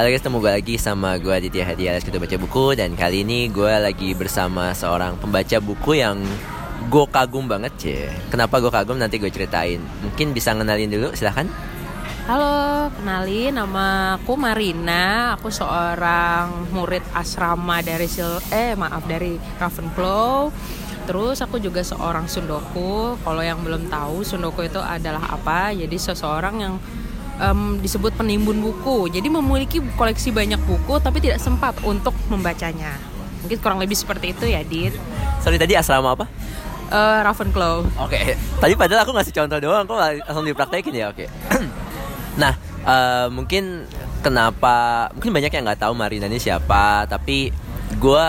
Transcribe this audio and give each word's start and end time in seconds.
Halo 0.00 0.08
guys, 0.08 0.24
ketemu 0.24 0.40
gue 0.40 0.52
lagi 0.56 0.74
sama 0.80 1.20
gue 1.20 1.28
Aditya 1.28 1.60
Hadi 1.60 1.84
alias 1.92 2.00
Kita 2.00 2.16
Baca 2.16 2.32
Buku. 2.40 2.72
Dan 2.72 2.96
kali 2.96 3.20
ini 3.20 3.52
gue 3.52 3.68
lagi 3.68 4.16
bersama 4.16 4.72
seorang 4.72 5.20
pembaca 5.20 5.60
buku 5.60 6.00
yang 6.00 6.24
gue 6.88 7.04
kagum 7.12 7.44
banget 7.44 7.72
cie. 7.76 8.08
Kenapa 8.32 8.64
gue 8.64 8.72
kagum? 8.72 8.96
Nanti 8.96 9.20
gue 9.20 9.28
ceritain. 9.28 9.76
Mungkin 10.00 10.32
bisa 10.32 10.56
ngenalin 10.56 10.88
dulu, 10.88 11.12
silahkan 11.12 11.44
Halo, 12.30 12.94
kenalin 12.94 13.58
nama 13.58 14.14
aku 14.14 14.38
Marina. 14.38 15.34
Aku 15.34 15.50
seorang 15.50 16.70
murid 16.70 17.02
asrama 17.10 17.82
dari 17.82 18.06
Sil 18.06 18.38
eh 18.54 18.78
maaf 18.78 19.02
dari 19.10 19.34
Ravenclaw. 19.58 20.46
Terus 21.10 21.42
aku 21.42 21.58
juga 21.58 21.82
seorang 21.82 22.30
sundoku. 22.30 23.18
Kalau 23.18 23.42
yang 23.42 23.58
belum 23.66 23.90
tahu, 23.90 24.22
sundoku 24.22 24.62
itu 24.62 24.78
adalah 24.78 25.26
apa? 25.26 25.74
Jadi 25.74 25.98
seseorang 25.98 26.54
yang 26.62 26.74
em, 27.42 27.82
disebut 27.82 28.14
penimbun 28.14 28.62
buku. 28.62 29.10
Jadi 29.10 29.26
memiliki 29.26 29.82
koleksi 29.98 30.30
banyak 30.30 30.62
buku 30.70 31.02
tapi 31.02 31.18
tidak 31.18 31.42
sempat 31.42 31.82
untuk 31.82 32.14
membacanya. 32.30 32.94
Mungkin 33.42 33.58
kurang 33.58 33.82
lebih 33.82 33.98
seperti 33.98 34.38
itu 34.38 34.46
ya, 34.46 34.62
Dit. 34.62 34.94
Sorry 35.42 35.58
tadi 35.58 35.74
asrama 35.74 36.14
apa? 36.14 36.30
Eh, 36.94 37.18
Ravenclaw. 37.26 38.06
Oke, 38.06 38.38
tadi 38.62 38.78
padahal 38.78 39.02
aku 39.02 39.18
ngasih 39.18 39.34
contoh 39.34 39.58
doang, 39.58 39.82
kok 39.82 39.98
langsung 39.98 40.46
dipraktekin 40.46 40.94
ya, 40.94 41.10
oke. 41.10 41.26
nah, 42.36 42.54
eh, 42.84 43.26
mungkin 43.32 43.88
kenapa, 44.20 45.08
mungkin 45.16 45.32
banyak 45.32 45.52
yang 45.52 45.64
nggak 45.66 45.80
tahu 45.80 45.92
Marina 45.96 46.28
ini 46.28 46.38
siapa, 46.38 47.08
tapi 47.08 47.50
gue 47.96 48.24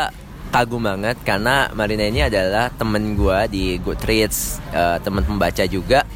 kagum 0.51 0.83
banget 0.83 1.15
karena 1.23 1.71
Marina 1.71 2.07
ini 2.07 2.27
adalah 2.27 2.71
temen 2.75 3.15
gue 3.15 3.37
di 3.51 3.65
Goodreads, 3.79 4.63
eh, 4.71 4.97
teman 5.03 5.23
pembaca 5.23 5.63
juga, 5.67 6.07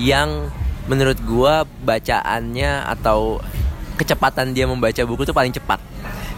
yang 0.00 0.50
menurut 0.86 1.18
gue 1.22 1.54
bacaannya 1.84 2.84
atau 2.98 3.40
kecepatan 3.94 4.52
dia 4.52 4.66
membaca 4.66 5.00
buku 5.06 5.22
tuh 5.22 5.36
paling 5.36 5.54
cepat 5.54 5.78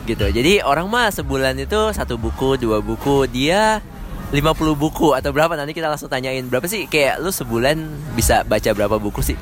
gitu. 0.06 0.28
Jadi 0.28 0.62
orang 0.62 0.86
mah 0.86 1.10
sebulan 1.10 1.58
itu 1.58 1.90
satu 1.90 2.14
buku, 2.14 2.60
dua 2.60 2.78
buku, 2.78 3.26
dia 3.26 3.82
50 4.30 4.78
buku 4.78 5.14
atau 5.14 5.30
berapa? 5.34 5.54
Nanti 5.58 5.74
kita 5.74 5.90
langsung 5.90 6.06
tanyain 6.06 6.46
berapa 6.46 6.66
sih? 6.70 6.86
Kayak 6.86 7.22
lu 7.22 7.30
sebulan 7.34 7.78
bisa 8.14 8.46
baca 8.46 8.70
berapa 8.70 8.98
buku 9.02 9.22
sih 9.22 9.38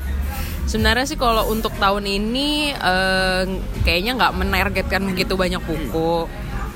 Sebenarnya 0.65 1.05
sih 1.05 1.13
kalau 1.15 1.45
untuk 1.53 1.71
tahun 1.77 2.09
ini 2.09 2.73
eh, 2.73 3.43
kayaknya 3.85 4.17
nggak 4.17 4.33
menargetkan 4.33 5.01
begitu 5.05 5.37
banyak 5.37 5.61
buku. 5.61 6.25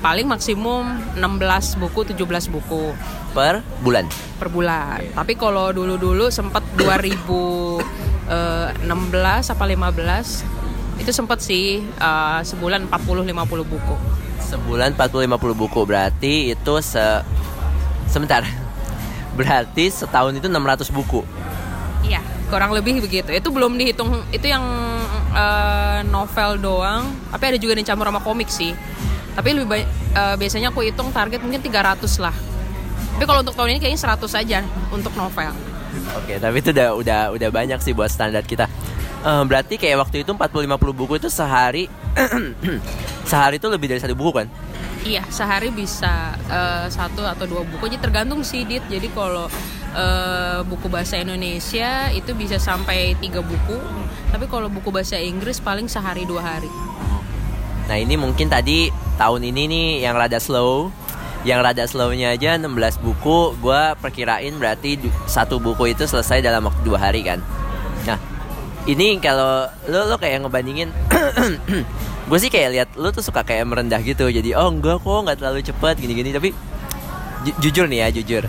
Paling 0.00 0.24
maksimum 0.24 0.96
16 1.20 1.76
buku, 1.76 2.08
17 2.16 2.48
buku 2.48 2.96
per 3.36 3.60
bulan 3.84 4.08
per 4.40 4.48
bulan. 4.48 5.04
Tapi 5.12 5.36
kalau 5.36 5.68
dulu-dulu 5.76 6.32
sempat 6.32 6.64
2016 6.80 7.84
apa 9.52 9.64
15 9.68 11.04
itu 11.04 11.10
sempat 11.12 11.38
sih 11.42 11.84
eh, 11.84 12.40
sebulan 12.40 12.88
40 12.88 13.26
50 13.28 13.72
buku. 13.72 13.96
sebulan 14.40 14.98
40 14.98 15.30
50 15.30 15.62
buku 15.62 15.80
berarti 15.86 16.50
itu 16.50 16.74
se 16.82 17.22
sebentar 18.10 18.42
berarti 19.38 19.86
setahun 19.86 20.34
itu 20.34 20.50
600 20.50 20.90
buku 20.90 21.22
kurang 22.50 22.74
lebih 22.74 23.00
begitu. 23.00 23.30
Itu 23.30 23.54
belum 23.54 23.78
dihitung 23.78 24.26
itu 24.34 24.46
yang 24.50 24.66
eh, 25.32 26.02
novel 26.10 26.58
doang, 26.58 27.08
tapi 27.30 27.54
ada 27.54 27.58
juga 27.62 27.78
yang 27.78 27.86
dicampur 27.86 28.10
sama 28.10 28.20
komik 28.20 28.50
sih. 28.50 28.74
Tapi 29.38 29.54
lebih 29.54 29.68
banyak 29.70 29.88
eh, 30.18 30.34
biasanya 30.36 30.74
aku 30.74 30.82
hitung 30.82 31.14
target 31.14 31.40
mungkin 31.40 31.62
300 31.62 32.02
lah. 32.18 32.34
Tapi 33.16 33.24
kalau 33.24 33.40
untuk 33.46 33.54
tahun 33.54 33.76
ini 33.76 33.80
kayaknya 33.80 34.00
100 34.18 34.42
aja 34.42 34.58
untuk 34.90 35.14
novel. 35.14 35.54
oke 35.90 36.38
tapi 36.38 36.62
itu 36.62 36.70
udah 36.70 36.88
udah 36.94 37.20
udah 37.34 37.48
banyak 37.50 37.82
sih 37.82 37.90
buat 37.90 38.06
standar 38.06 38.46
kita 38.46 38.70
Eh, 39.20 39.42
berarti 39.44 39.76
kayak 39.76 40.00
waktu 40.00 40.24
itu 40.24 40.32
40 40.32 40.64
50 40.64 40.96
buku 40.96 41.20
itu 41.20 41.28
sehari 41.28 41.84
sehari 43.30 43.60
itu 43.60 43.68
lebih 43.68 43.92
dari 43.92 44.00
satu 44.00 44.16
buku 44.16 44.32
kan 44.32 44.48
Iya, 45.00 45.24
sehari 45.32 45.68
bisa 45.72 46.36
eh, 46.48 46.84
satu 46.92 47.24
atau 47.24 47.48
dua 47.48 47.64
buku. 47.64 47.88
Jadi 47.88 48.04
tergantung 48.04 48.44
sih, 48.44 48.68
Dit. 48.68 48.84
Jadi 48.84 49.08
kalau 49.16 49.48
eh, 49.94 50.58
buku 50.66 50.86
bahasa 50.86 51.18
Indonesia 51.18 52.10
itu 52.14 52.30
bisa 52.34 52.56
sampai 52.56 53.18
tiga 53.18 53.42
buku. 53.42 53.78
Tapi 54.30 54.46
kalau 54.46 54.70
buku 54.70 54.94
bahasa 54.94 55.18
Inggris 55.18 55.58
paling 55.58 55.90
sehari 55.90 56.22
dua 56.26 56.42
hari. 56.42 56.70
Nah 57.90 57.98
ini 57.98 58.14
mungkin 58.14 58.46
tadi 58.46 58.86
tahun 59.18 59.50
ini 59.50 59.62
nih 59.66 59.86
yang 60.06 60.14
rada 60.14 60.38
slow. 60.38 60.94
Yang 61.40 61.60
rada 61.64 61.84
slownya 61.88 62.36
aja 62.36 62.60
16 62.60 63.00
buku. 63.00 63.56
Gue 63.64 63.82
perkirain 63.98 64.52
berarti 64.60 65.00
satu 65.24 65.56
buku 65.56 65.96
itu 65.96 66.04
selesai 66.04 66.44
dalam 66.44 66.68
waktu 66.68 66.84
dua 66.84 67.00
hari 67.00 67.24
kan? 67.24 67.40
Nah 68.04 68.20
ini 68.84 69.16
kalau 69.18 69.64
lo, 69.88 70.04
lo 70.04 70.16
kayak 70.20 70.44
ngebandingin 70.44 70.92
Gue 72.30 72.38
sih 72.38 72.52
kayak 72.52 72.68
lihat 72.70 72.88
lo 72.94 73.10
tuh 73.10 73.24
suka 73.24 73.42
kayak 73.42 73.66
merendah 73.66 73.98
gitu. 74.04 74.28
Jadi 74.30 74.54
oh 74.54 74.68
enggak 74.70 75.02
kok 75.02 75.18
nggak 75.26 75.38
terlalu 75.40 75.64
cepet 75.64 75.94
gini-gini. 75.98 76.30
Tapi 76.30 76.54
ju- 77.48 77.56
jujur 77.58 77.88
nih 77.90 78.06
ya 78.06 78.08
jujur 78.20 78.44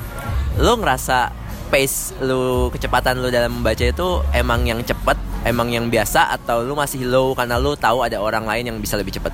Lo 0.58 0.76
ngerasa 0.76 1.32
pace 1.68 2.18
lo 2.20 2.68
kecepatan 2.68 3.16
lo 3.18 3.30
dalam 3.30 3.60
membaca 3.60 3.80
itu 3.80 4.08
emang 4.32 4.64
yang 4.64 4.84
cepet 4.84 5.16
emang 5.44 5.72
yang 5.72 5.88
biasa 5.88 6.28
atau 6.30 6.62
lu 6.62 6.76
masih 6.76 7.08
low 7.08 7.32
karena 7.32 7.56
lu 7.56 7.74
tahu 7.74 8.04
ada 8.04 8.20
orang 8.20 8.44
lain 8.44 8.68
yang 8.68 8.78
bisa 8.78 8.96
lebih 8.96 9.14
cepet 9.14 9.32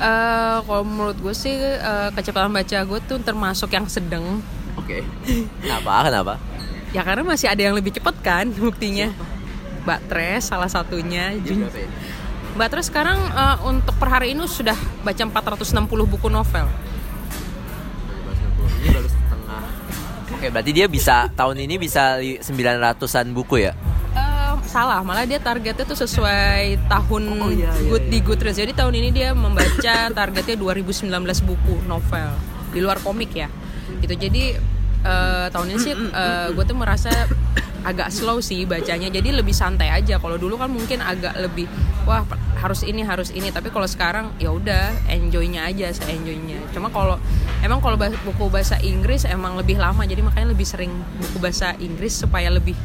Eh, 0.00 0.56
kalau 0.64 0.80
menurut 0.80 1.12
gue 1.14 1.34
sih 1.34 1.52
eh, 1.52 2.08
kecepatan 2.10 2.48
baca 2.48 2.78
gue 2.80 3.00
tuh 3.04 3.20
termasuk 3.20 3.68
yang 3.68 3.84
sedang. 3.84 4.40
Oke. 4.72 5.04
Kenapa? 5.60 6.08
Kenapa? 6.08 6.34
Ya 6.90 7.04
karena 7.04 7.20
masih 7.20 7.52
ada 7.52 7.60
yang 7.60 7.76
lebih 7.76 7.92
cepat 7.92 8.16
kan 8.20 8.48
buktinya. 8.50 9.12
Mbak 9.84 10.00
Tres 10.08 10.48
salah 10.48 10.72
satunya. 10.72 11.36
Jun- 11.36 11.68
Mbak 12.56 12.68
Tres 12.72 12.88
sekarang 12.88 13.20
eh, 13.20 13.56
untuk 13.68 13.92
per 14.00 14.08
hari 14.08 14.32
ini 14.32 14.48
sudah 14.48 14.72
baca 15.04 15.20
460 15.20 15.68
buku 16.08 16.32
novel. 16.32 16.64
Oke, 20.40 20.48
berarti 20.48 20.72
dia 20.72 20.88
bisa 20.88 21.28
tahun 21.36 21.68
ini 21.68 21.76
bisa 21.76 22.16
li- 22.16 22.40
900-an 22.40 23.28
buku 23.36 23.60
ya? 23.60 23.76
Eh, 24.16 24.52
salah, 24.64 25.04
malah 25.04 25.28
dia 25.28 25.36
targetnya 25.36 25.84
tuh 25.84 26.00
sesuai 26.00 26.80
tahun 26.88 27.22
Oh, 27.36 27.52
iya, 27.52 27.68
iya, 27.76 27.92
good 27.92 28.08
iya. 28.08 28.12
di 28.16 28.18
Goodreads. 28.24 28.56
Jadi 28.56 28.72
tahun 28.72 28.96
ini 29.04 29.12
dia 29.12 29.36
membaca 29.36 30.08
targetnya 30.16 30.56
2019 30.56 31.12
buku 31.44 31.84
novel 31.84 32.32
di 32.72 32.80
luar 32.80 32.96
komik 33.04 33.36
ya. 33.36 33.52
Gitu. 34.00 34.16
Jadi 34.16 34.56
eh, 35.04 35.46
tahun 35.52 35.76
ini 35.76 35.78
sih 35.84 35.92
gue 36.56 36.64
tuh 36.64 36.72
merasa 36.72 37.12
agak 37.84 38.08
slow 38.08 38.40
sih 38.40 38.64
bacanya. 38.64 39.12
Jadi 39.12 39.36
lebih 39.36 39.52
santai 39.52 39.92
aja. 39.92 40.16
Kalau 40.16 40.40
dulu 40.40 40.56
kan 40.56 40.72
mungkin 40.72 41.04
agak 41.04 41.36
lebih 41.36 41.68
wah 42.08 42.24
harus 42.64 42.80
ini 42.80 43.04
harus 43.04 43.28
ini. 43.28 43.52
Tapi 43.52 43.68
kalau 43.68 43.84
sekarang 43.84 44.32
ya 44.40 44.48
udah 44.48 45.04
enjoynya 45.04 45.68
aja, 45.68 45.92
saya 45.92 46.16
enjoynya. 46.16 46.64
Cuma 46.72 46.88
kalau 46.88 47.20
emang 47.60 47.78
kalau 47.84 47.96
buku 47.98 48.44
bahasa 48.48 48.76
Inggris 48.80 49.24
emang 49.28 49.56
lebih 49.56 49.76
lama. 49.76 50.04
Jadi 50.04 50.20
makanya 50.24 50.48
lebih 50.52 50.66
sering 50.66 50.92
buku 51.20 51.36
bahasa 51.40 51.76
Inggris 51.80 52.16
supaya 52.16 52.48
lebih 52.48 52.76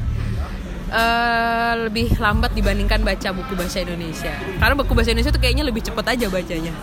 eh, 0.92 1.74
lebih 1.88 2.16
lambat 2.20 2.52
dibandingkan 2.54 3.02
baca 3.02 3.30
buku 3.32 3.54
bahasa 3.56 3.84
Indonesia. 3.84 4.34
Karena 4.60 4.74
buku 4.76 4.92
bahasa 4.92 5.12
Indonesia 5.12 5.34
tuh 5.34 5.42
kayaknya 5.42 5.66
lebih 5.68 5.82
cepet 5.84 6.06
aja 6.06 6.26
bacanya. 6.28 6.74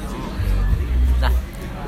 Nah, 1.20 1.32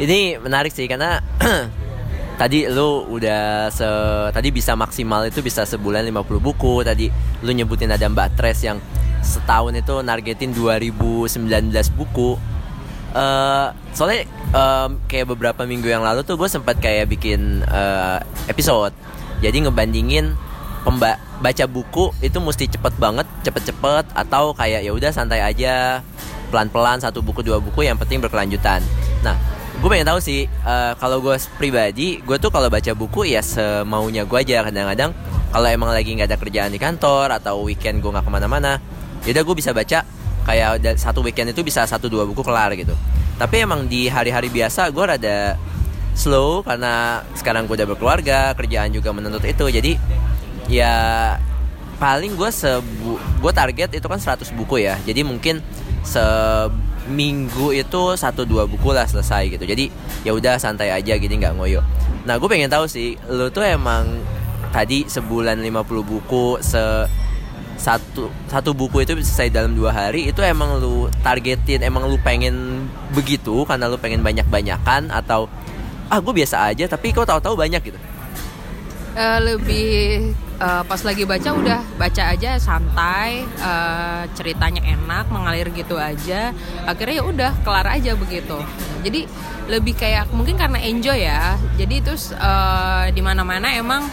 ini 0.01 0.37
menarik 0.39 0.73
sih 0.73 0.87
karena 0.87 1.21
tadi 2.41 2.67
lu 2.67 3.07
udah 3.15 3.71
se 3.71 3.89
tadi 4.35 4.49
bisa 4.51 4.75
maksimal 4.75 5.23
itu 5.27 5.41
bisa 5.41 5.65
sebulan 5.65 6.05
50 6.05 6.39
buku. 6.41 6.75
Tadi 6.85 7.07
lu 7.43 7.51
nyebutin 7.53 7.93
ada 7.93 8.07
Mbak 8.07 8.29
Tres 8.37 8.61
yang 8.65 8.79
setahun 9.25 9.73
itu 9.73 9.95
nargetin 10.05 10.53
2019 10.53 11.41
buku. 11.97 12.37
Eh 13.15 13.67
soalnya 13.95 14.27
em, 14.51 14.91
kayak 15.07 15.31
beberapa 15.31 15.63
minggu 15.63 15.87
yang 15.87 16.03
lalu 16.03 16.27
tuh 16.27 16.35
gue 16.35 16.51
sempat 16.51 16.83
kayak 16.83 17.07
bikin 17.07 17.63
eh, 17.63 18.19
episode. 18.51 18.91
Jadi 19.39 19.63
ngebandingin 19.63 20.35
pemba 20.83 21.17
baca 21.41 21.65
buku 21.65 22.13
itu 22.21 22.37
mesti 22.43 22.69
cepet 22.69 22.95
banget, 23.01 23.25
cepet-cepet 23.47 24.13
atau 24.13 24.53
kayak 24.53 24.85
ya 24.85 24.93
udah 24.93 25.11
santai 25.15 25.41
aja, 25.41 26.05
pelan-pelan 26.53 27.01
satu 27.01 27.25
buku 27.25 27.41
dua 27.41 27.63
buku 27.63 27.87
yang 27.87 27.97
penting 27.97 28.21
berkelanjutan. 28.21 28.85
Nah, 29.25 29.37
gue 29.81 29.89
pengen 29.89 30.11
tahu 30.11 30.21
sih 30.21 30.45
eh, 30.45 30.93
kalau 30.99 31.23
gue 31.23 31.39
pribadi, 31.57 32.21
gue 32.21 32.37
tuh 32.37 32.51
kalau 32.51 32.67
baca 32.69 32.93
buku 32.93 33.31
ya 33.31 33.41
semaunya 33.41 34.27
gue 34.29 34.39
aja 34.39 34.67
kadang-kadang 34.67 35.15
kalau 35.55 35.69
emang 35.71 35.95
lagi 35.95 36.11
nggak 36.19 36.35
ada 36.35 36.39
kerjaan 36.41 36.71
di 36.75 36.83
kantor 36.83 37.31
atau 37.31 37.63
weekend 37.63 38.03
gue 38.03 38.11
nggak 38.11 38.27
ke 38.27 38.33
mana-mana, 38.33 38.83
yaudah 39.23 39.43
gue 39.47 39.55
bisa 39.55 39.71
baca 39.71 40.03
kayak 40.45 41.01
satu 41.01 41.25
weekend 41.25 41.53
itu 41.53 41.65
bisa 41.65 41.85
satu 41.89 42.09
dua 42.09 42.29
buku 42.29 42.45
kelar 42.45 42.73
gitu. 42.77 42.93
Tapi 43.41 43.67
emang 43.67 43.89
di 43.91 44.07
hari-hari 44.07 44.49
biasa 44.49 44.89
gue 44.95 45.05
rada 45.05 45.59
slow 46.15 46.63
karena 46.63 47.25
sekarang 47.35 47.67
gue 47.67 47.75
udah 47.75 47.89
berkeluarga, 47.91 48.55
kerjaan 48.55 48.95
juga 48.95 49.11
menuntut 49.11 49.43
itu. 49.43 49.67
Jadi 49.67 49.93
ya 50.71 51.37
paling 51.99 52.37
gue 52.37 52.51
sebu 52.51 53.19
gue 53.19 53.53
target 53.53 53.91
itu 53.97 54.07
kan 54.07 54.21
100 54.21 54.47
buku 54.55 54.85
ya. 54.85 55.01
Jadi 55.03 55.27
mungkin 55.27 55.59
se 56.05 56.23
minggu 57.09 57.77
itu 57.77 58.03
satu 58.17 58.49
dua 58.49 58.65
buku 58.65 58.93
lah 58.97 59.05
selesai 59.05 59.53
gitu 59.53 59.65
jadi 59.69 59.93
ya 60.25 60.33
udah 60.33 60.57
santai 60.57 60.89
aja 60.89 61.17
gini 61.21 61.37
nggak 61.37 61.57
ngoyo 61.57 61.85
nah 62.25 62.41
gue 62.41 62.49
pengen 62.49 62.73
tahu 62.73 62.89
sih 62.89 63.17
lu 63.29 63.53
tuh 63.53 63.65
emang 63.65 64.09
tadi 64.73 65.05
sebulan 65.05 65.61
50 65.61 65.85
buku 66.01 66.65
se 66.65 66.81
satu 67.85 68.33
satu 68.49 68.73
buku 68.73 69.05
itu 69.05 69.13
bisa 69.13 69.29
selesai 69.29 69.53
dalam 69.53 69.77
dua 69.77 69.93
hari 69.93 70.33
itu 70.33 70.41
emang 70.41 70.81
lu 70.81 71.13
targetin 71.21 71.85
emang 71.85 72.09
lu 72.09 72.17
pengen 72.17 72.89
begitu 73.13 73.69
karena 73.69 73.93
lu 73.93 74.01
pengen 74.01 74.25
banyak 74.25 74.49
banyakan 74.49 75.13
atau 75.13 75.45
ah 76.09 76.17
gue 76.17 76.33
biasa 76.33 76.73
aja 76.73 76.89
tapi 76.89 77.13
kok 77.13 77.29
tahu-tahu 77.29 77.61
banyak 77.61 77.85
gitu. 77.85 78.01
Eh, 79.15 79.39
lebih 79.47 79.87
eh, 80.59 80.83
pas 80.89 81.01
lagi 81.05 81.23
baca 81.29 81.51
udah 81.55 81.81
baca 82.01 82.23
aja 82.35 82.57
santai 82.57 83.45
eh, 83.45 84.23
ceritanya 84.33 84.81
enak 84.81 85.29
mengalir 85.29 85.69
gitu 85.77 86.01
aja 86.01 86.57
akhirnya 86.89 87.21
ya 87.21 87.25
udah 87.29 87.53
kelar 87.63 87.87
aja 87.93 88.17
begitu. 88.17 88.57
Jadi 89.05 89.29
lebih 89.69 89.93
kayak 89.97 90.33
mungkin 90.33 90.57
karena 90.57 90.81
enjoy 90.81 91.21
ya 91.21 91.61
jadi 91.77 92.01
terus 92.01 92.33
eh, 92.33 93.07
di 93.13 93.21
mana 93.21 93.45
mana 93.45 93.77
emang 93.77 94.09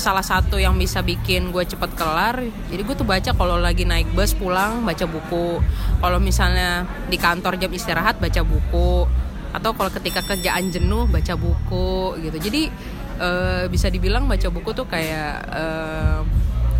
salah 0.00 0.24
satu 0.24 0.56
yang 0.56 0.72
bisa 0.80 1.04
bikin 1.04 1.52
gue 1.52 1.60
cepet 1.60 1.92
kelar. 1.92 2.40
Jadi 2.72 2.80
gue 2.80 2.96
tuh 2.96 3.04
baca 3.04 3.36
kalau 3.36 3.60
lagi 3.60 3.84
naik 3.84 4.08
bus 4.16 4.32
pulang 4.32 4.80
baca 4.80 5.04
buku. 5.04 5.60
Kalau 6.00 6.16
misalnya 6.16 6.88
di 7.12 7.20
kantor 7.20 7.60
jam 7.60 7.68
istirahat 7.68 8.16
baca 8.16 8.40
buku. 8.40 9.04
Atau 9.52 9.76
kalau 9.76 9.92
ketika 9.92 10.24
kerjaan 10.24 10.72
jenuh 10.72 11.04
baca 11.04 11.36
buku 11.36 12.16
gitu. 12.24 12.38
Jadi 12.40 12.72
eh, 13.20 13.64
bisa 13.68 13.92
dibilang 13.92 14.24
baca 14.24 14.48
buku 14.48 14.72
tuh 14.72 14.88
kayak 14.88 15.34
eh, 15.52 16.20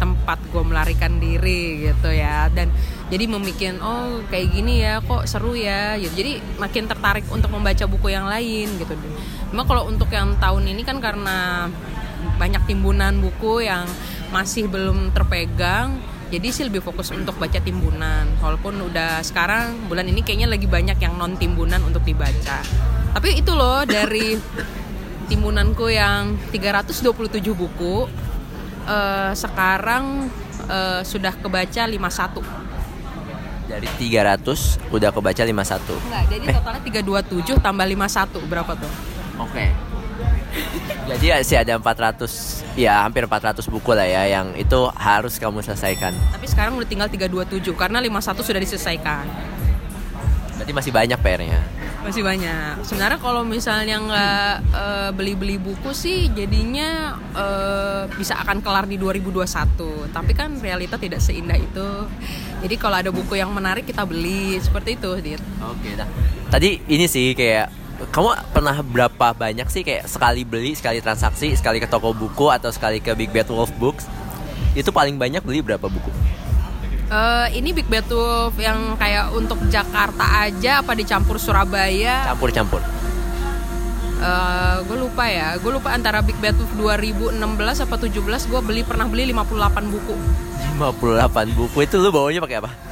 tempat 0.01 0.41
gue 0.49 0.65
melarikan 0.65 1.21
diri 1.21 1.85
gitu 1.93 2.09
ya. 2.09 2.49
Dan 2.49 2.73
jadi 3.13 3.29
memikin 3.29 3.85
oh 3.85 4.25
kayak 4.33 4.49
gini 4.49 4.81
ya 4.81 5.05
kok 5.05 5.29
seru 5.29 5.53
ya 5.53 6.01
gitu. 6.01 6.25
Jadi 6.25 6.41
makin 6.57 6.89
tertarik 6.89 7.29
untuk 7.29 7.53
membaca 7.53 7.85
buku 7.85 8.09
yang 8.09 8.25
lain 8.25 8.81
gitu. 8.81 8.97
Cuma 9.53 9.69
kalau 9.69 9.85
untuk 9.93 10.09
yang 10.09 10.41
tahun 10.41 10.65
ini 10.73 10.83
kan 10.89 11.03
karena 11.05 11.69
banyak 12.39 12.63
timbunan 12.65 13.21
buku 13.21 13.65
yang 13.67 13.85
masih 14.33 14.67
belum 14.71 15.13
terpegang. 15.13 15.99
Jadi 16.31 16.47
sih 16.55 16.65
lebih 16.65 16.79
fokus 16.79 17.11
untuk 17.11 17.35
baca 17.43 17.59
timbunan. 17.59 18.25
Walaupun 18.39 18.79
udah 18.87 19.19
sekarang 19.27 19.91
bulan 19.91 20.07
ini 20.07 20.23
kayaknya 20.23 20.47
lagi 20.47 20.71
banyak 20.71 20.99
yang 21.03 21.19
non 21.19 21.35
timbunan 21.35 21.83
untuk 21.83 22.07
dibaca. 22.07 22.63
Tapi 23.11 23.43
itu 23.43 23.51
loh 23.51 23.83
dari 23.83 24.39
timbunanku 25.31 25.91
yang 25.91 26.39
327 26.55 27.43
buku 27.51 28.07
eh, 28.87 29.33
sekarang 29.35 30.31
eh, 30.71 31.03
sudah 31.03 31.35
kebaca 31.39 31.83
51 31.87 32.71
dari 33.71 33.87
300 33.87 34.91
udah 34.91 35.11
kebaca 35.15 35.43
51 35.47 35.55
enggak 36.11 36.25
jadi 36.27 36.45
totalnya 36.59 36.83
327 36.83 37.63
tambah 37.63 37.87
51 37.87 38.51
berapa 38.51 38.73
tuh? 38.75 38.93
Oke. 39.41 39.90
Jadi 41.11 41.27
sih 41.43 41.59
ada 41.59 41.75
400 41.79 42.79
ya 42.79 43.03
hampir 43.03 43.27
400 43.27 43.67
buku 43.67 43.91
lah 43.93 44.07
ya 44.07 44.41
yang 44.41 44.55
itu 44.55 44.79
harus 44.95 45.37
kamu 45.43 45.63
selesaikan. 45.63 46.15
tapi 46.31 46.47
sekarang 46.47 46.79
udah 46.79 46.89
tinggal 46.89 47.09
327 47.11 47.75
karena 47.75 47.99
51 47.99 48.47
sudah 48.47 48.61
diselesaikan 48.63 49.27
Berarti 50.61 50.77
masih 50.77 50.93
banyak 50.93 51.19
PR-nya. 51.25 51.61
Masih 52.05 52.21
banyak. 52.21 52.85
Sebenarnya 52.85 53.17
kalau 53.17 53.49
misalnya 53.49 53.97
nggak 53.97 54.53
eh, 54.77 55.11
beli-beli 55.17 55.57
buku 55.57 55.97
sih 55.97 56.29
jadinya 56.37 57.17
eh, 57.33 58.05
bisa 58.13 58.37
akan 58.45 58.61
kelar 58.61 58.85
di 58.85 59.01
2021. 59.01 60.13
Tapi 60.13 60.33
kan 60.37 60.61
realita 60.61 61.01
tidak 61.01 61.25
seindah 61.25 61.57
itu. 61.57 62.05
Jadi 62.61 62.77
kalau 62.77 63.01
ada 63.01 63.09
buku 63.09 63.41
yang 63.41 63.49
menarik 63.57 63.89
kita 63.89 64.05
beli 64.05 64.61
seperti 64.61 65.01
itu, 65.01 65.11
Dit. 65.25 65.41
Oke, 65.65 65.97
dah. 65.97 66.05
Tadi 66.53 66.85
ini 66.93 67.09
sih 67.09 67.33
kayak 67.33 67.80
kamu 68.09 68.33
pernah 68.57 68.81
berapa 68.81 69.37
banyak 69.37 69.69
sih 69.69 69.85
kayak 69.85 70.09
sekali 70.09 70.41
beli, 70.49 70.73
sekali 70.73 71.05
transaksi, 71.05 71.53
sekali 71.53 71.77
ke 71.77 71.85
toko 71.85 72.17
buku 72.17 72.49
atau 72.49 72.73
sekali 72.73 72.97
ke 72.97 73.13
Big 73.13 73.29
Bad 73.29 73.53
Wolf 73.53 73.69
Books? 73.77 74.09
Itu 74.73 74.89
paling 74.89 75.21
banyak 75.21 75.45
beli 75.45 75.61
berapa 75.61 75.85
buku? 75.85 76.09
Eh, 77.11 77.47
ini 77.61 77.77
Big 77.77 77.91
Bad 77.93 78.09
Wolf 78.09 78.57
yang 78.57 78.97
kayak 78.97 79.37
untuk 79.37 79.61
Jakarta 79.69 80.49
aja 80.49 80.81
apa 80.81 80.97
dicampur 80.97 81.37
Surabaya? 81.37 82.25
Campur-campur. 82.33 82.81
gue 84.85 84.97
lupa 85.01 85.25
ya. 85.29 85.57
Gue 85.61 85.73
lupa 85.77 85.93
antara 85.93 86.25
Big 86.25 86.37
Bad 86.41 86.57
Wolf 86.57 86.73
2016 87.01 87.85
apa 87.85 87.95
17 88.01 88.17
gue 88.25 88.61
beli 88.65 88.81
pernah 88.85 89.05
beli 89.09 89.29
58 89.29 89.93
buku. 89.93 90.15
58 90.81 91.53
buku 91.57 91.79
itu 91.85 91.97
lu 92.01 92.09
bawanya 92.09 92.41
pakai 92.41 92.65
apa? 92.65 92.90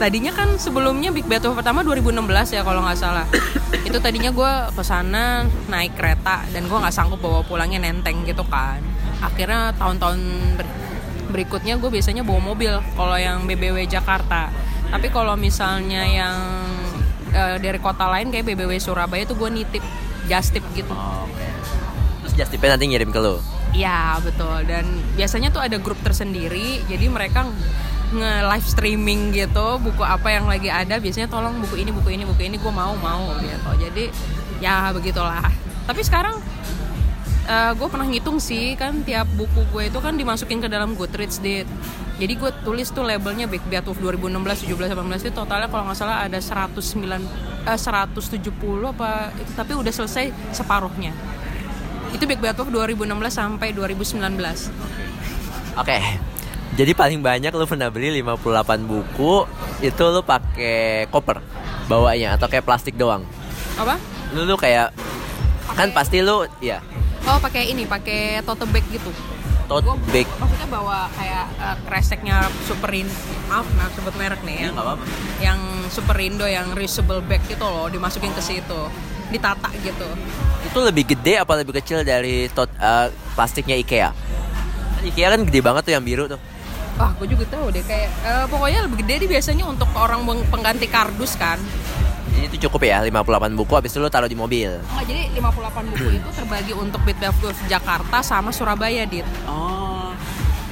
Tadinya 0.00 0.32
kan 0.32 0.56
sebelumnya 0.56 1.12
Big 1.12 1.28
Wolf 1.28 1.60
pertama 1.60 1.84
2016 1.84 2.56
ya 2.56 2.64
kalau 2.64 2.80
nggak 2.80 2.96
salah. 2.96 3.28
itu 3.88 4.00
tadinya 4.00 4.32
gue 4.32 4.52
ke 4.72 4.80
sana 4.80 5.44
naik 5.68 5.92
kereta 5.92 6.40
dan 6.56 6.64
gue 6.64 6.78
nggak 6.80 6.94
sanggup 6.96 7.20
bawa 7.20 7.44
pulangnya 7.44 7.84
nenteng 7.84 8.24
gitu 8.24 8.40
kan. 8.48 8.80
Akhirnya 9.20 9.76
tahun-tahun 9.76 10.16
ber- 10.56 10.76
berikutnya 11.36 11.76
gue 11.76 11.92
biasanya 11.92 12.24
bawa 12.24 12.40
mobil 12.40 12.80
kalau 12.96 13.20
yang 13.20 13.44
BBW 13.44 13.84
Jakarta. 13.84 14.48
Tapi 14.88 15.12
kalau 15.12 15.36
misalnya 15.36 16.08
yang 16.08 16.36
eh, 17.36 17.60
dari 17.60 17.76
kota 17.76 18.08
lain 18.08 18.32
kayak 18.32 18.48
BBW 18.48 18.80
Surabaya 18.80 19.28
tuh 19.28 19.36
gue 19.36 19.52
nitip 19.52 19.84
just 20.32 20.56
tip 20.56 20.64
gitu. 20.72 20.96
Oke. 20.96 21.44
Terus 22.24 22.32
just 22.40 22.50
tip 22.56 22.64
nanti 22.64 22.88
ngirim 22.88 23.12
ke 23.12 23.20
lu. 23.20 23.36
Iya 23.76 24.16
betul 24.24 24.64
dan 24.64 24.82
biasanya 25.14 25.52
tuh 25.52 25.60
ada 25.60 25.76
grup 25.78 26.00
tersendiri 26.02 26.82
jadi 26.88 27.06
mereka 27.06 27.46
nge 28.10 28.32
live 28.42 28.66
streaming 28.66 29.30
gitu 29.30 29.78
buku 29.78 30.02
apa 30.02 30.34
yang 30.34 30.50
lagi 30.50 30.66
ada 30.66 30.98
biasanya 30.98 31.30
tolong 31.30 31.62
buku 31.62 31.78
ini 31.78 31.90
buku 31.94 32.10
ini 32.10 32.24
buku 32.26 32.42
ini 32.50 32.56
gue 32.58 32.72
mau 32.72 32.94
mau 32.98 33.30
gitu. 33.38 33.70
Jadi 33.78 34.10
ya 34.58 34.90
begitulah. 34.90 35.46
Tapi 35.86 36.00
sekarang 36.02 36.42
gue 37.50 37.88
pernah 37.90 38.06
ngitung 38.06 38.38
sih 38.38 38.78
kan 38.78 39.02
tiap 39.02 39.26
buku 39.34 39.66
gue 39.74 39.90
itu 39.90 39.98
kan 39.98 40.14
dimasukin 40.14 40.62
ke 40.62 40.68
dalam 40.70 40.94
Goodreads 40.94 41.42
dit. 41.42 41.66
Jadi 42.20 42.32
gue 42.36 42.50
tulis 42.62 42.92
tuh 42.92 43.02
labelnya 43.02 43.48
Big 43.48 43.64
Bad 43.64 43.88
Wolf 43.88 43.98
2016, 43.98 44.68
17, 44.68 44.92
18 44.92 45.24
itu 45.24 45.32
totalnya 45.32 45.72
kalau 45.72 45.88
nggak 45.88 45.98
salah 45.98 46.20
ada 46.20 46.36
109 46.36 46.76
eh, 47.64 47.78
170 47.80 48.92
apa 48.92 49.32
itu 49.40 49.50
tapi 49.56 49.72
udah 49.72 49.90
selesai 49.90 50.30
separuhnya. 50.52 51.16
Itu 52.14 52.28
Big 52.28 52.38
Bad 52.38 52.60
Wolf 52.60 52.70
2016 52.70 53.06
sampai 53.34 53.72
2019 53.74 54.20
Oke. 55.78 55.98
Jadi 56.80 56.96
paling 56.96 57.20
banyak 57.20 57.52
lu 57.52 57.68
pernah 57.68 57.92
beli 57.92 58.08
58 58.16 58.40
buku 58.82 59.44
itu 59.82 60.02
lu 60.02 60.24
pakai 60.24 61.04
koper 61.06 61.44
bawanya 61.84 62.40
atau 62.40 62.48
kayak 62.48 62.64
plastik 62.64 62.96
doang. 62.96 63.20
apa? 63.76 64.00
Lu 64.32 64.44
lu 64.44 64.56
kayak 64.56 64.96
kan 65.70 65.92
pasti 65.92 66.18
lu 66.18 66.48
ya 66.58 66.80
Oh 67.22 67.36
pakai 67.36 67.68
ini 67.68 67.84
pakai 67.84 68.40
tote 68.42 68.64
bag 68.66 68.82
gitu 68.88 69.12
tote 69.66 69.86
Gua- 69.86 70.00
bag. 70.08 70.26
maksudnya 70.34 70.66
bawa 70.66 71.06
kayak 71.12 71.46
eh, 71.54 71.76
kreseknya 71.84 72.36
Superin 72.64 73.06
maaf 73.46 73.68
nah 73.76 73.86
sebut 73.88 74.14
merek 74.16 74.40
nih 74.40 74.56
Ya, 74.56 74.64
yang, 74.66 74.74
apa-apa. 74.74 75.04
yang 75.38 75.60
Superindo 75.86 76.42
yang 76.42 76.72
reusable 76.72 77.20
bag 77.22 77.44
gitu 77.44 77.62
loh 77.62 77.86
dimasukin 77.86 78.32
ke 78.32 78.40
situ 78.40 78.80
ditata 79.28 79.70
gitu 79.78 80.08
Itu 80.64 80.78
lebih 80.80 81.04
gede 81.06 81.38
apa 81.38 81.52
lebih 81.54 81.76
kecil 81.76 82.02
dari 82.02 82.48
tote 82.48 82.72
eh, 82.74 83.06
plastiknya 83.32 83.76
IKEA? 83.76 84.10
Kan 84.90 85.02
IKEA 85.06 85.28
kan 85.30 85.40
gede 85.44 85.60
banget 85.60 85.82
tuh 85.82 85.92
yang 85.92 86.02
biru 86.02 86.24
tuh. 86.26 86.40
Wah, 87.00 87.16
gue 87.16 87.32
juga 87.32 87.44
tahu 87.48 87.72
deh 87.72 87.80
kayak 87.80 88.10
eh, 88.12 88.44
pokoknya 88.44 88.84
lebih 88.84 89.00
gede 89.00 89.14
nih 89.24 89.28
biasanya 89.32 89.64
untuk 89.64 89.88
orang 89.96 90.20
peng- 90.28 90.48
pengganti 90.52 90.84
kardus 90.84 91.32
kan. 91.40 91.56
Jadi 92.30 92.44
itu 92.46 92.68
cukup 92.68 92.84
ya 92.84 93.00
58 93.00 93.56
buku 93.56 93.72
habis 93.72 93.90
itu 93.90 94.04
lu 94.04 94.12
taruh 94.12 94.28
di 94.28 94.36
mobil. 94.36 94.68
Enggak, 94.68 95.04
jadi 95.08 95.22
58 95.32 95.90
buku 95.96 96.08
itu 96.12 96.28
terbagi 96.36 96.72
untuk 96.76 97.00
Bit 97.02 97.18
Bad 97.18 97.34
Wolf 97.40 97.58
Jakarta 97.66 98.20
sama 98.20 98.52
Surabaya, 98.52 99.08
Dit. 99.08 99.24
Oh. 99.48 100.12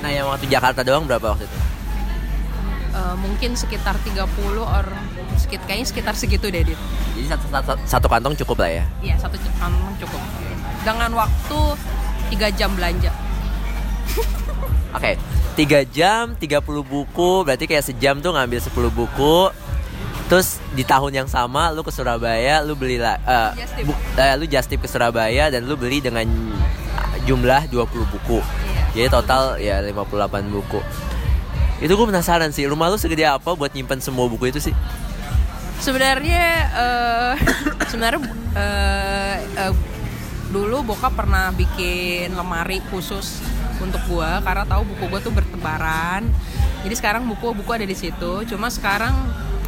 Nah, 0.04 0.11
yang 0.12 0.28
waktu 0.28 0.47
Jakarta 0.47 0.85
doang 0.85 1.08
berapa 1.08 1.32
waktu 1.32 1.49
itu? 1.49 1.58
Eh, 2.92 3.14
mungkin 3.18 3.56
sekitar 3.56 3.97
30 4.04 4.28
or 4.61 4.85
sekit 5.40 5.64
kayaknya 5.64 5.87
sekitar 5.88 6.14
segitu 6.14 6.52
deh, 6.52 6.62
Dit. 6.62 6.80
Jadi 7.16 7.26
satu, 7.26 7.44
satu, 7.49 7.73
satu 7.88 8.06
kantong 8.06 8.37
cukup 8.44 8.62
lah 8.62 8.70
ya. 8.70 8.85
Iya, 9.00 9.16
satu 9.16 9.40
kantong 9.56 9.97
cukup. 9.97 10.20
Dengan 10.85 11.11
waktu 11.16 11.58
3 12.37 12.52
jam 12.52 12.70
belanja. 12.76 13.11
Oke, 14.88 15.21
3 15.54 15.85
jam 15.87 16.33
30 16.33 16.64
buku, 16.83 17.33
berarti 17.42 17.64
kayak 17.64 17.85
sejam 17.85 18.18
tuh 18.18 18.33
ngambil 18.33 18.57
10 18.59 18.73
buku. 18.88 19.37
Terus 20.28 20.61
di 20.73 20.85
tahun 20.85 21.12
yang 21.14 21.28
sama 21.28 21.73
lu 21.73 21.80
ke 21.80 21.88
Surabaya, 21.88 22.61
lu 22.61 22.73
beli 22.73 22.97
lah 22.97 23.16
eh, 23.18 23.50
Just 23.59 23.75
tip. 23.75 23.85
bu- 23.85 24.00
eh, 24.14 24.35
lu 24.37 24.45
just 24.45 24.68
tip 24.68 24.76
ke 24.78 24.87
Surabaya 24.87 25.49
dan 25.49 25.64
lu 25.64 25.73
beli 25.73 26.00
dengan 26.00 26.25
jumlah 27.25 27.68
20 27.68 27.85
buku. 28.09 28.40
Iya. 28.40 28.83
Jadi 28.95 29.09
total 29.11 29.42
ya 29.57 29.80
58 29.80 30.49
buku. 30.49 30.80
Itu 31.78 31.92
gue 31.95 32.07
penasaran 32.07 32.50
sih, 32.50 32.64
rumah 32.64 32.88
lu 32.88 32.97
segede 32.97 33.25
apa 33.25 33.52
buat 33.52 33.71
nyimpen 33.71 34.00
semua 34.00 34.25
buku 34.26 34.49
itu 34.49 34.61
sih? 34.61 34.75
Sebenarnya 35.78 36.45
eh 36.75 37.35
sebenarnya 37.90 38.21
eh, 38.52 39.37
eh, 39.62 39.73
dulu 40.49 40.80
bokap 40.83 41.12
pernah 41.14 41.52
bikin 41.52 42.33
lemari 42.33 42.80
khusus 42.88 43.40
untuk 43.82 44.02
gua 44.11 44.42
karena 44.42 44.64
tahu 44.66 44.82
buku 44.94 45.04
gua 45.11 45.20
tuh 45.23 45.35
bertebaran. 45.35 46.26
Jadi 46.82 46.94
sekarang 46.94 47.26
buku-buku 47.26 47.70
ada 47.75 47.87
di 47.87 47.97
situ. 47.97 48.47
Cuma 48.47 48.70
sekarang 48.70 49.14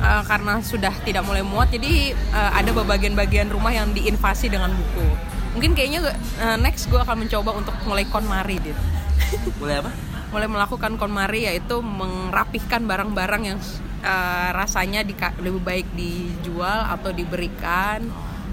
uh, 0.00 0.22
karena 0.24 0.58
sudah 0.64 0.92
tidak 1.04 1.22
mulai 1.22 1.44
muat 1.44 1.68
jadi 1.70 2.16
uh, 2.32 2.50
ada 2.56 2.72
bagian-bagian 2.72 3.52
rumah 3.52 3.70
yang 3.70 3.92
diinvasi 3.92 4.48
dengan 4.48 4.72
buku 4.72 5.06
mungkin 5.54 5.74
kayaknya 5.76 6.14
uh, 6.40 6.58
next 6.58 6.88
gue 6.88 6.98
akan 6.98 7.26
mencoba 7.26 7.50
untuk 7.54 7.74
mulai 7.84 8.04
konmari 8.08 8.56
dit 8.62 8.76
mulai 9.60 9.84
apa 9.84 9.92
mulai 10.30 10.46
melakukan 10.46 10.94
konmari 10.94 11.46
yaitu 11.46 11.82
merapihkan 11.82 12.86
barang-barang 12.86 13.42
yang 13.42 13.58
uh, 14.06 14.50
rasanya 14.54 15.02
lebih 15.42 15.62
baik 15.62 15.86
dijual 15.98 16.86
atau 16.86 17.10
diberikan 17.10 18.06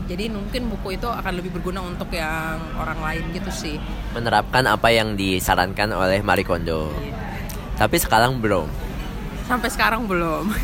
jadi 0.07 0.31
mungkin 0.31 0.71
buku 0.71 0.95
itu 0.95 1.05
akan 1.05 1.33
lebih 1.35 1.51
berguna 1.59 1.83
untuk 1.83 2.07
yang 2.15 2.57
orang 2.79 2.97
lain 3.03 3.23
gitu 3.35 3.51
sih. 3.51 3.75
Menerapkan 4.15 4.63
apa 4.63 4.87
yang 4.89 5.19
disarankan 5.19 5.91
oleh 5.91 6.23
Marie 6.23 6.47
Kondo. 6.47 6.89
Yeah. 7.03 7.15
tapi 7.77 8.01
sekarang 8.01 8.41
belum. 8.41 8.65
Sampai 9.45 9.69
sekarang 9.69 10.09
belum. 10.09 10.49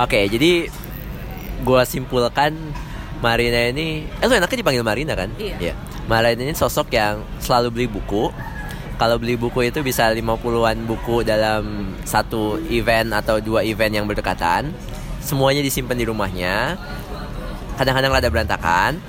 Oke 0.00 0.16
okay, 0.16 0.24
jadi 0.26 0.66
gue 1.60 1.82
simpulkan 1.84 2.56
Marina 3.20 3.68
ini 3.68 4.08
eh 4.08 4.26
lu 4.26 4.34
enaknya 4.34 4.58
dipanggil 4.64 4.82
Marina 4.82 5.12
kan? 5.12 5.30
Iya. 5.36 5.72
Yeah. 5.72 5.76
Marina 6.08 6.40
ini 6.40 6.56
sosok 6.56 6.90
yang 6.96 7.20
selalu 7.38 7.68
beli 7.70 7.86
buku. 7.86 8.32
Kalau 8.96 9.16
beli 9.16 9.36
buku 9.36 9.64
itu 9.64 9.80
bisa 9.80 10.12
50-an 10.12 10.84
buku 10.84 11.24
dalam 11.24 11.96
satu 12.04 12.60
event 12.68 13.16
atau 13.16 13.40
dua 13.40 13.64
event 13.64 13.92
yang 13.92 14.04
berdekatan. 14.04 14.72
Semuanya 15.20 15.64
disimpan 15.64 15.96
di 15.96 16.04
rumahnya 16.04 16.76
kadang-kadang 17.80 18.12
ada 18.12 18.28
berantakan 18.28 19.00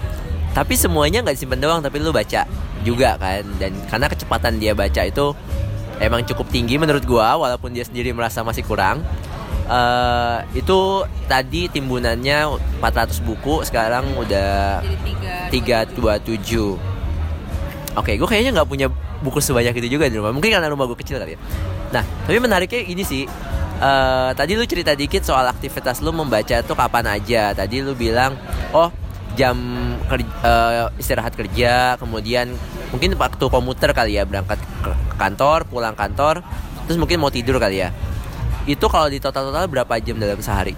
tapi 0.56 0.80
semuanya 0.80 1.20
nggak 1.28 1.36
disimpan 1.36 1.60
doang 1.60 1.80
tapi 1.84 2.00
lu 2.00 2.16
baca 2.16 2.48
juga 2.88 3.20
kan 3.20 3.44
dan 3.60 3.76
karena 3.92 4.08
kecepatan 4.08 4.64
dia 4.64 4.72
baca 4.72 5.04
itu 5.04 5.36
emang 6.00 6.24
cukup 6.24 6.48
tinggi 6.48 6.80
menurut 6.80 7.04
gua 7.04 7.36
walaupun 7.36 7.76
dia 7.76 7.84
sendiri 7.84 8.16
merasa 8.16 8.48
masih 8.48 8.64
kurang 8.64 9.04
uh, 9.68 10.40
itu 10.56 11.04
tadi 11.28 11.68
timbunannya 11.68 12.58
400 12.80 13.28
buku 13.28 13.68
sekarang 13.68 14.08
udah 14.16 14.80
tiga 15.52 15.84
dua 15.92 16.16
tujuh 16.24 16.80
Oke, 17.92 18.16
gue 18.16 18.24
kayaknya 18.24 18.56
nggak 18.56 18.70
punya 18.72 18.88
buku 19.20 19.44
sebanyak 19.44 19.76
itu 19.84 20.00
juga 20.00 20.08
di 20.08 20.16
rumah. 20.16 20.32
Mungkin 20.32 20.48
karena 20.48 20.72
rumah 20.72 20.88
gue 20.88 20.96
kecil 20.96 21.20
kali 21.20 21.36
ya. 21.36 21.40
Nah, 21.92 22.04
tapi 22.24 22.40
menariknya 22.40 22.88
ini 22.88 23.04
sih 23.04 23.28
uh, 23.82 24.32
tadi 24.38 24.54
lu 24.54 24.64
cerita 24.70 24.94
dikit 24.94 25.26
soal 25.26 25.50
aktivitas 25.50 26.00
lu 26.06 26.14
membaca 26.14 26.62
tuh 26.62 26.78
kapan 26.78 27.18
aja. 27.18 27.52
Tadi 27.58 27.82
lu 27.82 27.98
bilang, 27.98 28.38
oh 28.72 28.94
jam 29.34 29.58
kerja, 30.08 30.32
uh, 30.46 30.88
istirahat 31.02 31.34
kerja, 31.34 31.98
kemudian 31.98 32.54
mungkin 32.94 33.18
waktu 33.18 33.46
komuter 33.50 33.92
kali 33.92 34.22
ya 34.22 34.24
berangkat 34.24 34.60
ke 34.60 34.92
kantor, 35.18 35.66
pulang 35.68 35.96
kantor, 35.98 36.46
terus 36.86 36.98
mungkin 37.02 37.18
mau 37.20 37.34
tidur 37.34 37.58
kali 37.58 37.84
ya. 37.84 37.90
Itu 38.70 38.92
kalau 38.92 39.10
di 39.10 39.18
total-total 39.18 39.66
berapa 39.66 39.98
jam 40.04 40.22
dalam 40.22 40.38
sehari? 40.38 40.78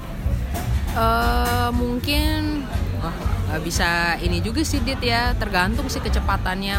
Uh, 0.93 1.73
mungkin 1.73 2.63
oh, 3.01 3.59
bisa 3.65 4.15
ini 4.21 4.37
juga 4.39 4.61
sih 4.61 4.79
Dit 4.85 5.01
ya, 5.01 5.33
tergantung 5.35 5.89
sih 5.89 5.99
kecepatannya. 5.99 6.77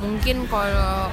Mungkin 0.00 0.48
kalau 0.48 1.12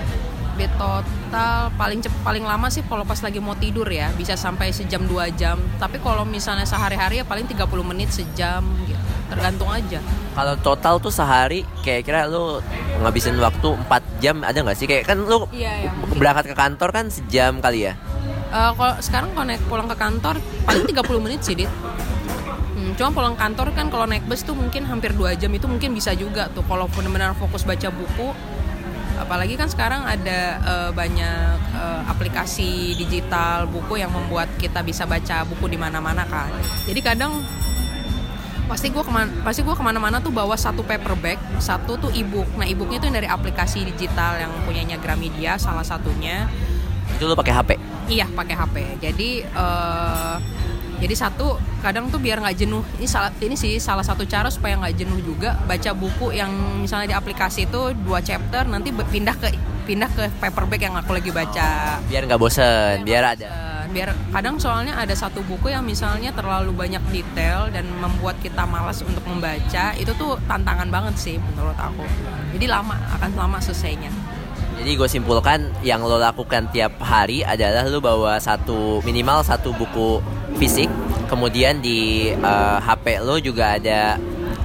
di 0.58 0.66
total 0.76 1.70
paling 1.78 2.02
cep 2.02 2.12
paling 2.26 2.42
lama 2.42 2.68
sih 2.74 2.82
kalau 2.90 3.06
pas 3.06 3.22
lagi 3.22 3.38
mau 3.38 3.54
tidur 3.54 3.86
ya 3.86 4.10
bisa 4.18 4.34
sampai 4.34 4.74
sejam 4.74 5.06
dua 5.06 5.30
jam. 5.30 5.62
Tapi 5.78 6.02
kalau 6.02 6.26
misalnya 6.26 6.66
sehari-hari 6.66 7.22
ya 7.22 7.26
paling 7.30 7.46
30 7.46 7.70
menit 7.86 8.10
sejam 8.10 8.66
gitu. 8.90 8.98
Tergantung 9.30 9.70
aja. 9.70 10.02
Kalau 10.34 10.56
total 10.60 10.98
tuh 10.98 11.14
sehari 11.14 11.62
kayak 11.86 12.02
kira 12.10 12.26
lu 12.26 12.58
ngabisin 13.06 13.38
waktu 13.38 13.78
4 13.86 14.24
jam 14.24 14.42
ada 14.42 14.58
nggak 14.58 14.78
sih? 14.78 14.90
Kayak 14.90 15.14
kan 15.14 15.18
lu 15.22 15.46
iya, 15.54 15.86
iya, 15.86 15.92
berangkat 16.18 16.52
ke 16.52 16.56
kantor 16.58 16.90
kan 16.90 17.06
sejam 17.14 17.62
kali 17.62 17.92
ya? 17.92 17.94
Uh, 18.50 18.72
kalau 18.74 18.96
sekarang 19.04 19.30
kalau 19.36 19.46
naik 19.46 19.62
pulang 19.70 19.88
ke 19.92 19.98
kantor 20.00 20.36
paling 20.66 20.84
30 20.90 21.26
menit 21.26 21.42
sih 21.46 21.54
dit. 21.54 21.70
Hmm, 22.78 22.94
cuma 22.96 23.10
pulang 23.12 23.36
kantor 23.36 23.74
kan 23.76 23.90
kalau 23.90 24.06
naik 24.08 24.24
bus 24.26 24.46
tuh 24.46 24.56
mungkin 24.56 24.86
hampir 24.88 25.12
dua 25.14 25.36
jam 25.36 25.52
itu 25.52 25.68
mungkin 25.68 25.92
bisa 25.94 26.16
juga 26.16 26.48
tuh. 26.50 26.64
Kalau 26.66 26.88
benar-benar 26.88 27.36
fokus 27.36 27.68
baca 27.68 27.92
buku 27.92 28.32
apalagi 29.18 29.58
kan 29.58 29.68
sekarang 29.68 30.06
ada 30.06 30.62
uh, 30.62 30.92
banyak 30.94 31.58
uh, 31.74 32.02
aplikasi 32.08 32.94
digital 32.96 33.66
buku 33.68 34.00
yang 34.00 34.14
membuat 34.14 34.48
kita 34.62 34.86
bisa 34.86 35.04
baca 35.10 35.44
buku 35.44 35.68
di 35.74 35.78
mana-mana 35.78 36.24
kan. 36.30 36.50
Jadi 36.86 37.00
kadang 37.02 37.42
pasti 38.68 38.92
gue 38.92 39.00
ke 39.00 39.12
mana 39.12 39.32
pasti 39.48 39.64
gue 39.64 39.72
ke 39.72 39.80
mana-mana 39.80 40.20
tuh 40.20 40.36
bawa 40.36 40.60
satu 40.60 40.84
paperback 40.84 41.42
satu 41.60 41.98
tuh 41.98 42.12
ebook. 42.14 42.48
Nah 42.56 42.70
ebooknya 42.70 43.02
tuh 43.04 43.10
dari 43.10 43.28
aplikasi 43.28 43.84
digital 43.84 44.38
yang 44.38 44.52
punyanya 44.64 45.02
Gramedia 45.02 45.58
salah 45.58 45.84
satunya. 45.84 46.48
Itu 47.18 47.26
lo 47.26 47.34
pakai 47.34 47.54
HP 47.56 47.70
iya 48.08 48.26
pakai 48.32 48.56
HP 48.56 48.76
jadi 49.04 49.30
uh, 49.54 50.40
jadi 50.98 51.14
satu 51.14 51.62
kadang 51.86 52.10
tuh 52.10 52.18
biar 52.18 52.42
nggak 52.42 52.58
jenuh. 52.58 52.82
Ini 52.98 53.06
salah 53.06 53.30
ini 53.38 53.54
sih 53.54 53.78
salah 53.78 54.02
satu 54.02 54.26
cara 54.26 54.50
supaya 54.50 54.82
nggak 54.82 54.98
jenuh 54.98 55.22
juga. 55.22 55.54
Baca 55.70 55.94
buku 55.94 56.34
yang 56.34 56.50
misalnya 56.82 57.14
di 57.14 57.16
aplikasi 57.18 57.70
itu 57.70 57.94
dua 58.02 58.18
chapter 58.26 58.66
nanti 58.66 58.90
pindah 58.90 59.38
ke 59.38 59.54
pindah 59.86 60.10
ke 60.10 60.24
paperback 60.42 60.82
yang 60.90 60.98
aku 60.98 61.14
lagi 61.14 61.30
baca. 61.30 62.02
Biar 62.10 62.26
nggak 62.26 62.42
bosen 62.42 63.06
biar, 63.06 63.06
biar 63.06 63.24
ada. 63.38 63.52
biar 63.88 64.10
kadang 64.36 64.60
soalnya 64.60 65.00
ada 65.00 65.16
satu 65.16 65.40
buku 65.48 65.72
yang 65.72 65.86
misalnya 65.86 66.36
terlalu 66.36 66.76
banyak 66.76 67.00
detail 67.08 67.72
dan 67.72 67.88
membuat 68.04 68.36
kita 68.44 68.68
malas 68.68 69.00
untuk 69.00 69.24
membaca 69.24 69.96
itu 69.96 70.12
tuh 70.18 70.36
tantangan 70.50 70.92
banget 70.92 71.16
sih 71.16 71.36
menurut 71.40 71.78
aku. 71.78 72.04
Jadi 72.58 72.66
lama 72.68 72.98
akan 73.16 73.32
lama 73.38 73.58
selesainya. 73.64 74.12
Jadi 74.78 74.94
gue 74.94 75.10
simpulkan 75.10 75.74
yang 75.82 76.06
lo 76.06 76.22
lakukan 76.22 76.70
tiap 76.70 77.02
hari 77.02 77.42
adalah 77.42 77.88
lo 77.90 77.98
bawa 77.98 78.38
satu 78.38 79.02
minimal 79.02 79.42
satu 79.42 79.74
buku 79.74 80.22
fisik, 80.58 80.90
kemudian 81.30 81.80
di 81.80 82.30
uh, 82.34 82.78
eh, 82.78 82.78
HP 82.82 83.22
lo 83.22 83.38
juga 83.38 83.78
ada 83.78 84.18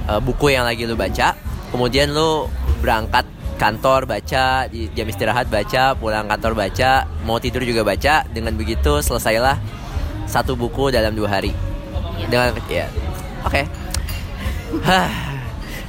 uh, 0.09 0.19
buku 0.19 0.51
yang 0.51 0.65
lagi 0.65 0.89
lo 0.89 0.97
baca, 0.97 1.37
kemudian 1.69 2.11
lo 2.11 2.49
berangkat 2.81 3.29
kantor 3.61 4.09
baca, 4.09 4.67
di 4.67 4.89
jam 4.91 5.07
istirahat 5.07 5.47
baca, 5.47 5.93
pulang 5.95 6.27
kantor 6.27 6.57
baca, 6.57 7.07
mau 7.23 7.37
tidur 7.39 7.63
juga 7.63 7.85
baca. 7.85 8.25
Dengan 8.27 8.57
begitu 8.57 8.99
selesailah 8.99 9.55
satu 10.27 10.57
buku 10.57 10.91
dalam 10.91 11.13
dua 11.13 11.39
hari. 11.39 11.53
Ya. 12.19 12.27
Dengan 12.27 12.47
ya, 12.67 12.85
oke. 13.47 13.63
Okay. 13.63 13.65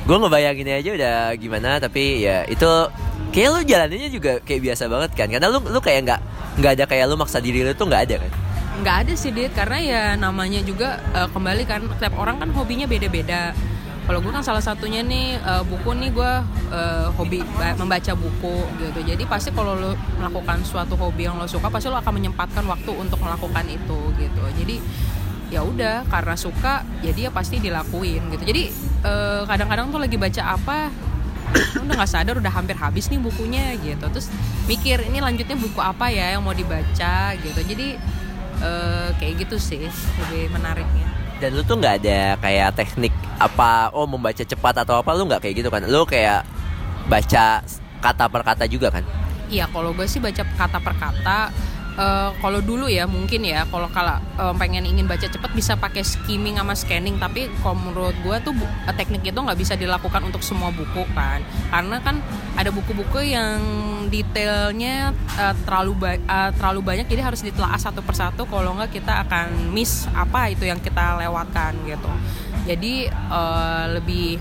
gue 0.05 0.17
ngebayangin 0.21 0.69
aja 0.69 0.91
udah 0.93 1.17
gimana, 1.41 1.81
tapi 1.81 2.29
ya 2.29 2.45
itu 2.45 2.69
kayak 3.33 3.49
lu 3.51 3.61
jalannya 3.67 4.09
juga 4.13 4.39
kayak 4.45 4.61
biasa 4.63 4.87
banget 4.87 5.11
kan 5.19 5.27
karena 5.27 5.49
lu 5.51 5.59
lu 5.65 5.81
kayak 5.83 6.07
nggak 6.07 6.21
nggak 6.61 6.73
ada 6.79 6.85
kayak 6.87 7.05
lu 7.11 7.19
maksa 7.19 7.43
diri 7.43 7.67
lu 7.67 7.75
tuh 7.75 7.91
nggak 7.91 8.03
ada 8.07 8.17
kan 8.23 8.31
nggak 8.83 8.97
ada 9.07 9.13
sih 9.15 9.31
dit. 9.31 9.53
Karena 9.53 9.79
ya 9.79 10.03
namanya 10.19 10.65
juga 10.65 10.99
uh, 11.15 11.29
kembali 11.31 11.63
kan 11.69 11.81
setiap 11.99 12.19
orang 12.19 12.41
kan 12.41 12.51
hobinya 12.51 12.89
beda-beda. 12.89 13.55
Kalau 14.05 14.21
gue 14.21 14.29
kan 14.29 14.45
salah 14.45 14.61
satunya 14.61 15.01
nih 15.01 15.41
uh, 15.41 15.65
buku 15.65 15.97
nih 15.97 16.13
gue 16.13 16.33
uh, 16.69 17.09
hobi 17.17 17.41
membaca 17.81 18.13
buku 18.13 18.57
gitu. 18.77 19.01
Jadi 19.01 19.25
pasti 19.25 19.49
kalau 19.49 19.73
lo 19.81 19.97
melakukan 20.21 20.61
suatu 20.61 20.93
hobi 20.93 21.25
yang 21.25 21.41
lo 21.41 21.49
suka 21.49 21.73
pasti 21.73 21.89
lo 21.89 21.97
akan 21.97 22.21
menyempatkan 22.21 22.69
waktu 22.69 22.93
untuk 22.93 23.17
melakukan 23.25 23.65
itu 23.65 23.99
gitu. 24.21 24.43
Jadi 24.61 24.77
ya 25.49 25.65
udah 25.65 26.05
karena 26.09 26.37
suka 26.37 26.85
jadi 27.01 27.29
ya 27.29 27.31
pasti 27.33 27.65
dilakuin 27.65 28.29
gitu. 28.37 28.45
Jadi 28.45 28.63
kadang-kadang 29.49 29.89
uh, 29.89 29.93
tuh 29.97 30.01
lagi 30.05 30.17
baca 30.21 30.43
apa 30.53 30.79
udah 31.85 31.95
nggak 31.97 32.11
sadar 32.11 32.35
udah 32.41 32.53
hampir 32.53 32.77
habis 32.77 33.09
nih 33.09 33.21
bukunya 33.21 33.73
gitu. 33.81 34.05
Terus 34.13 34.29
mikir 34.69 35.01
ini 35.09 35.25
lanjutnya 35.25 35.57
buku 35.57 35.81
apa 35.81 36.13
ya 36.13 36.37
yang 36.37 36.45
mau 36.45 36.53
dibaca? 36.53 37.33
Gitu. 37.41 37.61
Jadi 37.65 37.97
uh, 38.63 39.09
kayak 39.19 39.47
gitu 39.47 39.57
sih 39.59 39.83
lebih 40.27 40.53
menariknya. 40.55 41.09
Dan 41.43 41.59
lu 41.59 41.63
tuh 41.67 41.81
nggak 41.81 42.05
ada 42.05 42.39
kayak 42.39 42.69
teknik 42.79 43.15
apa 43.43 43.91
oh 43.91 44.07
membaca 44.07 44.41
cepat 44.41 44.87
atau 44.87 45.03
apa 45.03 45.11
lu 45.17 45.27
nggak 45.27 45.43
kayak 45.43 45.55
gitu 45.65 45.69
kan? 45.73 45.83
Lu 45.87 46.07
kayak 46.07 46.47
baca 47.11 47.65
kata 48.01 48.25
per 48.31 48.43
kata 48.45 48.65
juga 48.71 48.93
kan? 48.93 49.05
Iya 49.51 49.69
kalau 49.69 49.93
gue 49.93 50.07
sih 50.09 50.23
baca 50.23 50.41
kata 50.41 50.79
per 50.81 50.95
kata 50.97 51.39
uh, 51.99 52.31
kalau 52.39 52.61
dulu 52.61 52.87
ya 52.91 53.07
mungkin 53.07 53.47
ya 53.47 53.67
kalau 53.71 53.89
kalau 53.91 54.19
uh, 54.39 54.55
pengen 54.55 54.87
ingin 54.87 55.07
baca 55.07 55.27
cepat 55.27 55.51
bisa 55.55 55.79
pakai 55.79 56.03
skimming 56.03 56.59
sama 56.59 56.75
scanning. 56.75 57.17
Tapi 57.19 57.51
kalau 57.63 57.79
menurut 57.79 58.17
gue 58.23 58.37
tuh 58.43 58.55
uh, 58.55 58.95
teknik 58.95 59.27
itu 59.27 59.39
nggak 59.39 59.59
bisa 59.59 59.75
dilakukan 59.75 60.23
untuk 60.27 60.43
semua 60.43 60.71
buku 60.75 61.07
kan. 61.15 61.43
Karena 61.71 61.97
kan 62.03 62.19
ada 62.55 62.71
buku-buku 62.71 63.35
yang 63.35 63.61
detailnya 64.11 65.15
uh, 65.39 65.55
terlalu 65.67 65.93
ba 65.99 66.11
uh, 66.19 66.51
terlalu 66.55 66.81
banyak 66.83 67.07
jadi 67.11 67.23
harus 67.27 67.43
ditelaah 67.43 67.79
satu 67.79 68.03
persatu. 68.03 68.47
Kalau 68.47 68.75
nggak 68.79 68.95
kita 68.95 69.27
akan 69.27 69.75
miss 69.75 70.07
apa 70.15 70.51
itu 70.51 70.67
yang 70.67 70.79
kita 70.83 71.19
lewatkan 71.19 71.75
gitu. 71.87 72.11
Jadi 72.65 73.13
uh, 73.29 73.93
lebih 74.01 74.41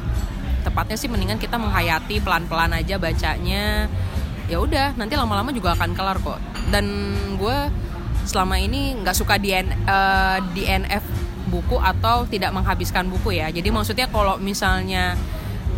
tepatnya 0.63 0.95
sih 0.95 1.11
mendingan 1.11 1.35
kita 1.35 1.59
menghayati 1.59 2.23
pelan-pelan 2.23 2.71
aja 2.71 2.95
bacanya 2.95 3.91
ya 4.51 4.57
udah 4.59 4.95
nanti 4.99 5.15
lama-lama 5.15 5.49
juga 5.55 5.73
akan 5.75 5.95
kelar 5.95 6.17
kok 6.19 6.39
dan 6.69 6.85
gue 7.39 7.57
selama 8.23 8.59
ini 8.59 8.99
nggak 9.03 9.15
suka 9.15 9.35
di 9.39 9.55
uh, 9.55 10.37
DNF 10.55 11.03
buku 11.51 11.77
atau 11.77 12.25
tidak 12.27 12.55
menghabiskan 12.55 13.07
buku 13.07 13.39
ya 13.39 13.51
jadi 13.51 13.67
maksudnya 13.69 14.07
kalau 14.07 14.39
misalnya 14.39 15.15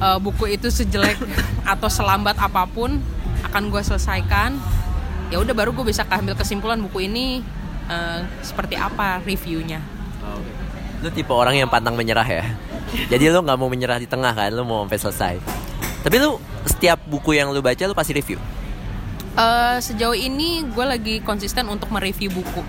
uh, 0.02 0.18
buku 0.22 0.56
itu 0.56 0.70
sejelek 0.70 1.18
atau 1.74 1.90
selambat 1.90 2.38
apa 2.38 2.66
pun 2.70 3.02
akan 3.46 3.64
gue 3.70 3.82
selesaikan 3.82 4.58
ya 5.34 5.42
udah 5.42 5.54
baru 5.58 5.74
gue 5.74 5.86
bisa 5.90 6.06
ambil 6.08 6.38
kesimpulan 6.38 6.78
buku 6.82 7.10
ini 7.10 7.42
uh, 7.90 8.22
seperti 8.46 8.78
apa 8.78 9.22
reviewnya 9.26 9.96
Lu 11.06 11.10
tipe 11.14 11.30
orang 11.30 11.54
yang 11.54 11.70
pantang 11.70 11.94
menyerah 11.94 12.26
ya. 12.26 12.46
Jadi 13.12 13.30
lu 13.30 13.46
nggak 13.46 13.58
mau 13.62 13.70
menyerah 13.70 14.02
di 14.02 14.10
tengah 14.10 14.34
kan, 14.34 14.50
lu 14.50 14.66
mau 14.66 14.82
sampai 14.86 14.98
selesai. 14.98 15.36
Tapi 16.02 16.16
lu 16.18 16.42
setiap 16.66 17.02
buku 17.06 17.38
yang 17.38 17.54
lu 17.54 17.62
baca 17.62 17.86
lu 17.86 17.94
pasti 17.94 18.18
review. 18.18 18.42
Eh, 19.36 19.77
sejauh 19.84 20.15
ini 20.15 20.63
gue 20.63 20.86
lagi 20.88 21.15
konsisten 21.20 21.68
untuk 21.68 21.92
mereview 21.92 22.32
buku. 22.32 22.63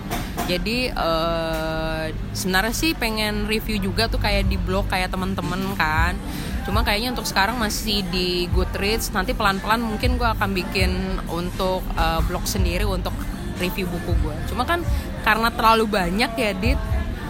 Jadi 0.50 0.90
eh, 0.90 2.04
sebenarnya 2.35 2.75
sih 2.75 2.90
pengen 2.99 3.46
review 3.46 3.78
juga 3.78 4.11
tuh 4.11 4.18
kayak 4.18 4.50
di 4.50 4.58
blog 4.58 4.90
kayak 4.90 5.14
temen-temen 5.14 5.78
kan. 5.78 6.18
Cuma 6.66 6.82
kayaknya 6.82 7.14
untuk 7.14 7.30
sekarang 7.30 7.62
masih 7.62 8.02
di 8.11 8.50
Goodreads. 8.50 9.14
Nanti 9.14 9.30
pelan-pelan 9.30 9.78
mungkin 9.78 10.18
gue 10.18 10.26
akan 10.26 10.58
bikin 10.58 11.23
untuk 11.30 11.87
eh, 11.94 12.20
blog 12.26 12.42
sendiri 12.50 12.82
untuk 12.82 13.14
review 13.62 13.87
buku 13.87 14.18
gue. 14.26 14.35
Cuma 14.50 14.66
kan 14.66 14.82
karena 15.23 15.54
terlalu 15.54 15.87
banyak 15.87 16.35
ya 16.35 16.50
dit 16.50 16.78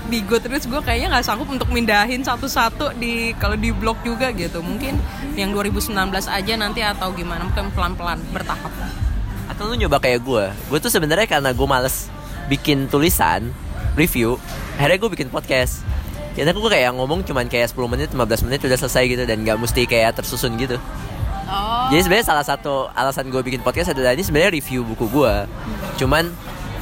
di 0.09 0.25
Goodreads 0.25 0.65
gue 0.65 0.81
kayaknya 0.81 1.13
nggak 1.13 1.29
sanggup 1.29 1.53
untuk 1.53 1.69
mindahin 1.69 2.25
satu-satu 2.25 2.97
di 2.97 3.37
kalau 3.37 3.61
di 3.61 3.69
blog 3.69 4.01
juga 4.01 4.33
gitu. 4.33 4.65
Mungkin 4.65 4.97
yang 5.37 5.53
2019 5.53 5.93
aja 6.25 6.53
nanti 6.57 6.81
atau 6.81 7.13
gimana 7.13 7.45
mungkin 7.45 7.69
pelan-pelan 7.77 8.17
bertahap. 8.33 8.73
Atau 9.57 9.73
lu 9.73 9.75
nyoba 9.81 9.97
kayak 9.97 10.21
gue 10.21 10.45
Gue 10.69 10.79
tuh 10.79 10.93
sebenarnya 10.93 11.25
karena 11.25 11.51
gue 11.57 11.67
males 11.69 12.13
bikin 12.53 12.93
tulisan 12.93 13.49
Review 13.97 14.37
Akhirnya 14.77 15.01
gue 15.01 15.11
bikin 15.17 15.29
podcast 15.33 15.81
Jadi 16.37 16.53
aku 16.53 16.69
kayak 16.69 16.93
ngomong 16.93 17.25
cuman 17.25 17.49
kayak 17.49 17.73
10 17.73 17.89
menit, 17.89 18.09
15 18.13 18.45
menit 18.45 18.61
udah 18.61 18.79
selesai 18.79 19.03
gitu 19.09 19.23
Dan 19.25 19.49
gak 19.49 19.57
mesti 19.57 19.89
kayak 19.89 20.21
tersusun 20.21 20.55
gitu 20.61 20.77
Oh. 21.47 21.87
Jadi 21.95 22.03
sebenarnya 22.03 22.27
salah 22.27 22.43
satu 22.43 22.91
alasan 22.91 23.31
gue 23.31 23.39
bikin 23.39 23.63
podcast 23.63 23.95
adalah 23.95 24.19
ini 24.19 24.27
sebenarnya 24.27 24.51
review 24.59 24.83
buku 24.83 25.07
gue 25.07 25.47
Cuman 25.95 26.27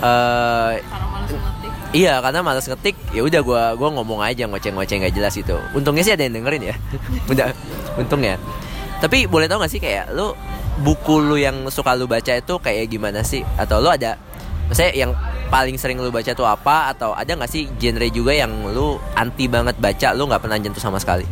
Karena 0.00 1.07
malas 1.12 1.31
ngetik. 1.33 1.73
Iya 1.95 2.14
karena 2.21 2.40
males 2.43 2.66
ngetik 2.66 2.97
ya 3.14 3.23
udah 3.23 3.40
gue 3.40 3.62
gua 3.78 3.88
ngomong 3.95 4.21
aja 4.21 4.45
ngoceh-ngoceh 4.50 4.97
nggak 5.00 5.14
jelas 5.14 5.35
itu. 5.38 5.57
Untungnya 5.73 6.02
sih 6.02 6.12
ada 6.12 6.26
yang 6.26 6.43
dengerin 6.43 6.75
ya. 6.75 6.76
udah 7.33 7.49
untungnya. 7.97 8.37
Tapi 8.99 9.28
boleh 9.28 9.47
tau 9.47 9.61
gak 9.61 9.71
sih 9.71 9.83
kayak 9.83 10.16
lu 10.16 10.33
buku 10.83 11.23
lu 11.23 11.38
yang 11.38 11.69
suka 11.71 11.95
lu 11.95 12.11
baca 12.11 12.35
itu 12.35 12.54
kayak 12.59 12.90
gimana 12.90 13.23
sih? 13.23 13.47
Atau 13.54 13.78
lu 13.78 13.93
ada 13.93 14.19
maksudnya 14.66 14.93
yang 14.97 15.12
paling 15.52 15.76
sering 15.78 16.00
lu 16.00 16.11
baca 16.11 16.35
tuh 16.35 16.49
apa? 16.49 16.90
Atau 16.90 17.14
ada 17.14 17.31
gak 17.38 17.50
sih 17.50 17.71
genre 17.78 18.09
juga 18.11 18.35
yang 18.35 18.50
lu 18.75 18.99
anti 19.14 19.47
banget 19.47 19.78
baca 19.78 20.16
lu 20.16 20.26
nggak 20.26 20.43
pernah 20.43 20.59
nyentuh 20.59 20.83
sama 20.83 20.99
sekali? 20.99 21.28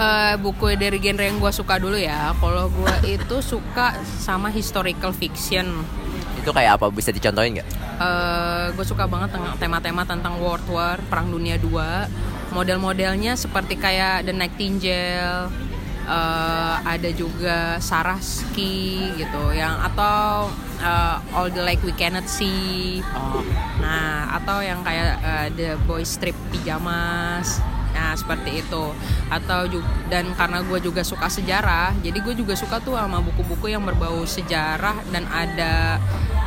Eh, 0.00 0.34
buku 0.40 0.80
dari 0.80 0.96
genre 0.96 1.28
yang 1.28 1.36
gue 1.36 1.52
suka 1.52 1.76
dulu 1.76 1.94
ya. 2.00 2.32
Kalau 2.40 2.72
gue 2.72 2.94
itu 3.20 3.36
suka 3.44 4.00
sama 4.02 4.48
historical 4.48 5.12
fiction. 5.12 5.84
Itu 6.40 6.56
kayak 6.56 6.80
apa? 6.80 6.88
Bisa 6.88 7.12
dicontohin 7.12 7.60
nggak? 7.60 7.68
Eh, 8.00 8.64
gue 8.72 8.86
suka 8.88 9.04
banget 9.04 9.36
tema-tema 9.60 10.08
tentang 10.08 10.40
World 10.40 10.64
War, 10.72 10.96
Perang 11.12 11.28
Dunia 11.28 11.60
II. 11.60 11.76
Model-modelnya 12.50 13.38
seperti 13.38 13.78
kayak 13.78 14.26
The 14.26 14.34
Nightingale, 14.34 15.52
eh, 16.10 16.74
ada 16.82 17.10
juga 17.14 17.78
Saraski 17.78 19.14
gitu, 19.14 19.54
yang 19.54 19.78
atau 19.78 20.50
eh, 20.82 21.36
All 21.38 21.54
the 21.54 21.62
Like 21.62 21.86
We 21.86 21.94
Cannot 21.94 22.26
See. 22.26 22.98
Nah, 23.78 24.34
atau 24.42 24.58
yang 24.58 24.82
kayak 24.82 25.22
eh, 25.22 25.48
The 25.54 25.70
Boy 25.86 26.02
Strip 26.02 26.34
Pijamas. 26.50 27.62
Nah, 27.90 28.14
seperti 28.14 28.62
itu. 28.64 28.84
Atau 29.28 29.66
dan 30.08 30.32
karena 30.34 30.62
gue 30.62 30.78
juga 30.80 31.02
suka 31.02 31.26
sejarah, 31.26 31.94
jadi 32.00 32.18
gue 32.22 32.34
juga 32.38 32.54
suka 32.56 32.80
tuh 32.80 32.96
sama 32.96 33.20
buku-buku 33.20 33.70
yang 33.70 33.82
berbau 33.84 34.24
sejarah 34.24 34.98
dan 35.14 35.26
ada 35.30 36.00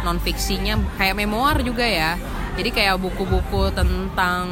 non 0.03 0.19
fiksinya 0.19 0.75
kayak 0.99 1.15
memoir 1.15 1.61
juga 1.63 1.83
ya. 1.87 2.19
Jadi 2.53 2.69
kayak 2.73 2.97
buku-buku 2.99 3.75
tentang 3.75 4.49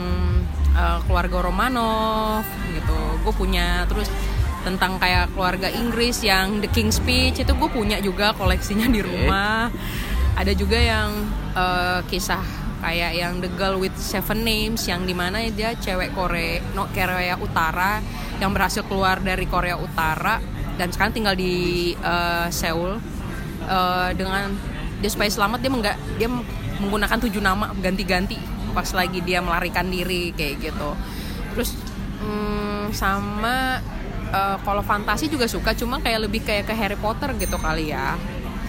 eh, 0.76 1.00
keluarga 1.08 1.48
Romanov 1.48 2.44
gitu. 2.76 3.00
Gue 3.24 3.34
punya 3.34 3.88
terus 3.88 4.12
tentang 4.62 5.02
kayak 5.02 5.34
keluarga 5.34 5.68
Inggris 5.74 6.22
yang 6.22 6.62
The 6.62 6.70
King's 6.70 7.02
Speech 7.02 7.42
itu 7.42 7.52
gue 7.54 7.70
punya 7.70 7.98
juga 8.02 8.34
koleksinya 8.38 8.88
di 8.90 9.02
rumah. 9.02 9.74
Ada 10.38 10.54
juga 10.54 10.78
yang 10.78 11.10
eh, 11.58 12.00
kisah 12.08 12.44
kayak 12.82 13.12
yang 13.14 13.38
The 13.42 13.50
Girl 13.58 13.78
with 13.78 13.94
Seven 13.98 14.42
Names 14.42 14.86
yang 14.90 15.06
di 15.06 15.14
mana 15.14 15.42
dia 15.54 15.78
cewek 15.78 16.18
Korea 16.18 16.62
no 16.74 16.90
Korea 16.90 17.38
Utara 17.38 18.02
yang 18.42 18.50
berhasil 18.54 18.82
keluar 18.90 19.22
dari 19.22 19.46
Korea 19.46 19.78
Utara 19.78 20.42
dan 20.78 20.90
sekarang 20.90 21.14
tinggal 21.14 21.36
di 21.38 21.94
eh, 21.94 22.48
Seoul. 22.50 22.98
Eh, 23.62 24.10
dengan 24.18 24.50
dia 25.02 25.10
supaya 25.10 25.30
selamat 25.30 25.60
dia 25.62 25.72
menggak 25.72 25.98
dia 26.18 26.30
menggunakan 26.82 27.18
tujuh 27.22 27.42
nama 27.42 27.70
ganti-ganti 27.78 28.38
pas 28.74 28.88
lagi 28.96 29.22
dia 29.22 29.44
melarikan 29.44 29.86
diri 29.86 30.34
kayak 30.34 30.72
gitu. 30.72 30.90
Terus 31.54 31.78
hmm, 32.24 32.96
sama 32.96 33.80
eh, 34.32 34.58
kalau 34.64 34.82
fantasi 34.82 35.28
juga 35.28 35.46
suka 35.46 35.76
cuma 35.76 36.00
kayak 36.00 36.26
lebih 36.32 36.42
kayak 36.42 36.66
ke 36.66 36.74
Harry 36.74 36.98
Potter 36.98 37.36
gitu 37.38 37.60
kali 37.60 37.92
ya 37.92 38.16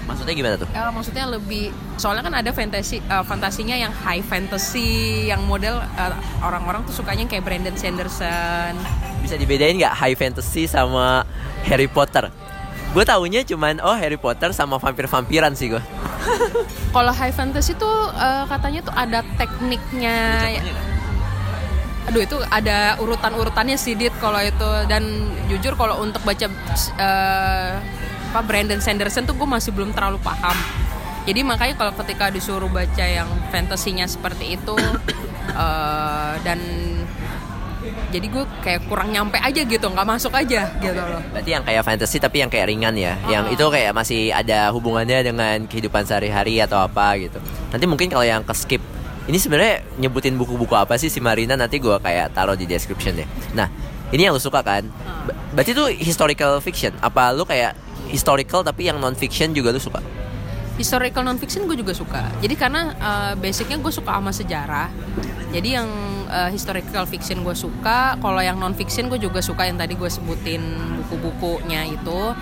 Maksudnya 0.03 0.35
gimana 0.35 0.55
tuh? 0.59 0.69
Ya, 0.75 0.91
maksudnya 0.91 1.25
lebih 1.31 1.71
soalnya 1.95 2.27
kan 2.27 2.35
ada 2.35 2.51
fantasi 2.51 2.99
eh, 2.99 3.25
fantasinya 3.25 3.77
yang 3.79 3.95
high 3.95 4.23
fantasy 4.23 5.31
yang 5.31 5.47
model 5.47 5.79
eh, 5.79 6.15
orang-orang 6.43 6.83
tuh 6.85 6.95
sukanya 7.03 7.25
kayak 7.31 7.47
Brandon 7.47 7.75
Sanderson 7.79 8.75
Bisa 9.23 9.39
dibedain 9.39 9.79
nggak 9.79 9.95
high 9.95 10.19
fantasy 10.19 10.67
sama 10.67 11.23
Harry 11.65 11.87
Potter? 11.87 12.35
Gue 12.93 13.09
taunya 13.09 13.41
cuman 13.47 13.81
oh 13.81 13.97
Harry 13.97 14.19
Potter 14.21 14.53
sama 14.53 14.77
vampir-vampiran 14.77 15.57
sih 15.57 15.73
gue. 15.73 15.83
kalau 16.95 17.15
high 17.15 17.33
fantasy 17.33 17.79
tuh 17.79 18.11
eh, 18.19 18.45
katanya 18.51 18.81
tuh 18.83 18.95
ada 18.99 19.23
tekniknya 19.39 20.19
aduh 22.03 22.23
itu 22.23 22.37
ada 22.51 22.99
urutan-urutannya 22.99 23.79
sih 23.79 23.95
Dit 23.95 24.11
kalau 24.19 24.43
itu 24.43 24.69
dan 24.91 25.07
jujur 25.47 25.79
kalau 25.79 26.03
untuk 26.03 26.21
baca 26.27 26.47
eh, 26.99 27.73
apa 28.33 28.41
Brandon 28.43 28.81
Sanderson 28.83 29.23
tuh 29.23 29.37
gue 29.39 29.47
masih 29.47 29.71
belum 29.71 29.95
terlalu 29.95 30.19
paham 30.19 30.57
jadi 31.23 31.47
makanya 31.47 31.79
kalau 31.79 31.93
ketika 32.03 32.35
disuruh 32.35 32.67
baca 32.67 33.07
yang 33.07 33.31
fantasinya 33.55 34.05
seperti 34.11 34.59
itu 34.59 34.75
eh, 35.63 36.35
dan 36.43 36.59
jadi 38.13 38.27
gue 38.29 38.45
kayak 38.61 38.93
kurang 38.93 39.09
nyampe 39.11 39.41
aja 39.41 39.65
gitu 39.65 39.87
nggak 39.89 40.05
masuk 40.07 40.33
aja 40.37 40.69
gitu 40.79 41.01
loh 41.01 41.23
Berarti 41.33 41.51
yang 41.51 41.65
kayak 41.65 41.83
fantasy 41.83 42.21
tapi 42.21 42.45
yang 42.45 42.53
kayak 42.53 42.69
ringan 42.69 42.93
ya. 42.95 43.17
Yang 43.25 43.45
Ah. 43.49 43.55
itu 43.57 43.65
kayak 43.73 43.93
masih 43.97 44.21
ada 44.31 44.69
hubungannya 44.69 45.19
dengan 45.25 45.57
kehidupan 45.65 46.05
sehari-hari 46.05 46.61
atau 46.61 46.77
apa 46.85 47.17
gitu. 47.17 47.41
Nanti 47.73 47.85
mungkin 47.89 48.13
kalau 48.13 48.23
yang 48.23 48.45
ke 48.45 48.53
skip 48.53 48.83
ini 49.31 49.39
sebenarnya 49.39 49.87
nyebutin 50.03 50.35
buku-buku 50.35 50.75
apa 50.75 50.99
sih 50.99 51.07
si 51.13 51.23
Marina 51.23 51.55
nanti 51.55 51.79
gua 51.79 52.03
kayak 52.03 52.35
taruh 52.35 52.59
di 52.59 52.67
description 52.67 53.19
deh. 53.19 53.29
Nah, 53.55 53.71
ini 54.11 54.27
yang 54.27 54.35
lu 54.35 54.43
suka 54.43 54.63
kan? 54.63 54.87
Ba- 55.29 55.37
Berarti 55.53 55.77
itu 55.77 55.85
historical 56.03 56.59
fiction. 56.65 56.97
Apa 56.99 57.31
lu 57.37 57.47
kayak 57.47 57.77
historical 58.11 58.65
tapi 58.65 58.89
yang 58.91 58.99
non 58.99 59.15
fiction 59.15 59.55
juga 59.55 59.71
lu 59.71 59.79
suka? 59.79 60.01
historical 60.81 61.23
non-fiction 61.25 61.69
gue 61.69 61.77
juga 61.77 61.93
suka. 61.93 62.27
Jadi 62.41 62.55
karena 62.57 62.97
uh, 62.97 63.33
basicnya 63.37 63.77
gue 63.77 63.93
suka 63.93 64.17
sama 64.17 64.33
sejarah. 64.33 64.89
Jadi 65.53 65.69
yang 65.77 65.89
uh, 66.33 66.49
historical 66.49 67.05
fiction 67.05 67.45
gue 67.45 67.53
suka. 67.53 68.17
Kalau 68.17 68.41
yang 68.41 68.57
non-fiction 68.57 69.13
gue 69.13 69.21
juga 69.21 69.45
suka 69.45 69.69
yang 69.69 69.77
tadi 69.77 69.95
gue 69.95 70.09
sebutin 70.09 70.63
buku-bukunya 71.05 71.93
itu. 71.93 72.33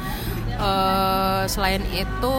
Uh, 0.61 1.43
selain 1.49 1.81
itu 1.90 2.37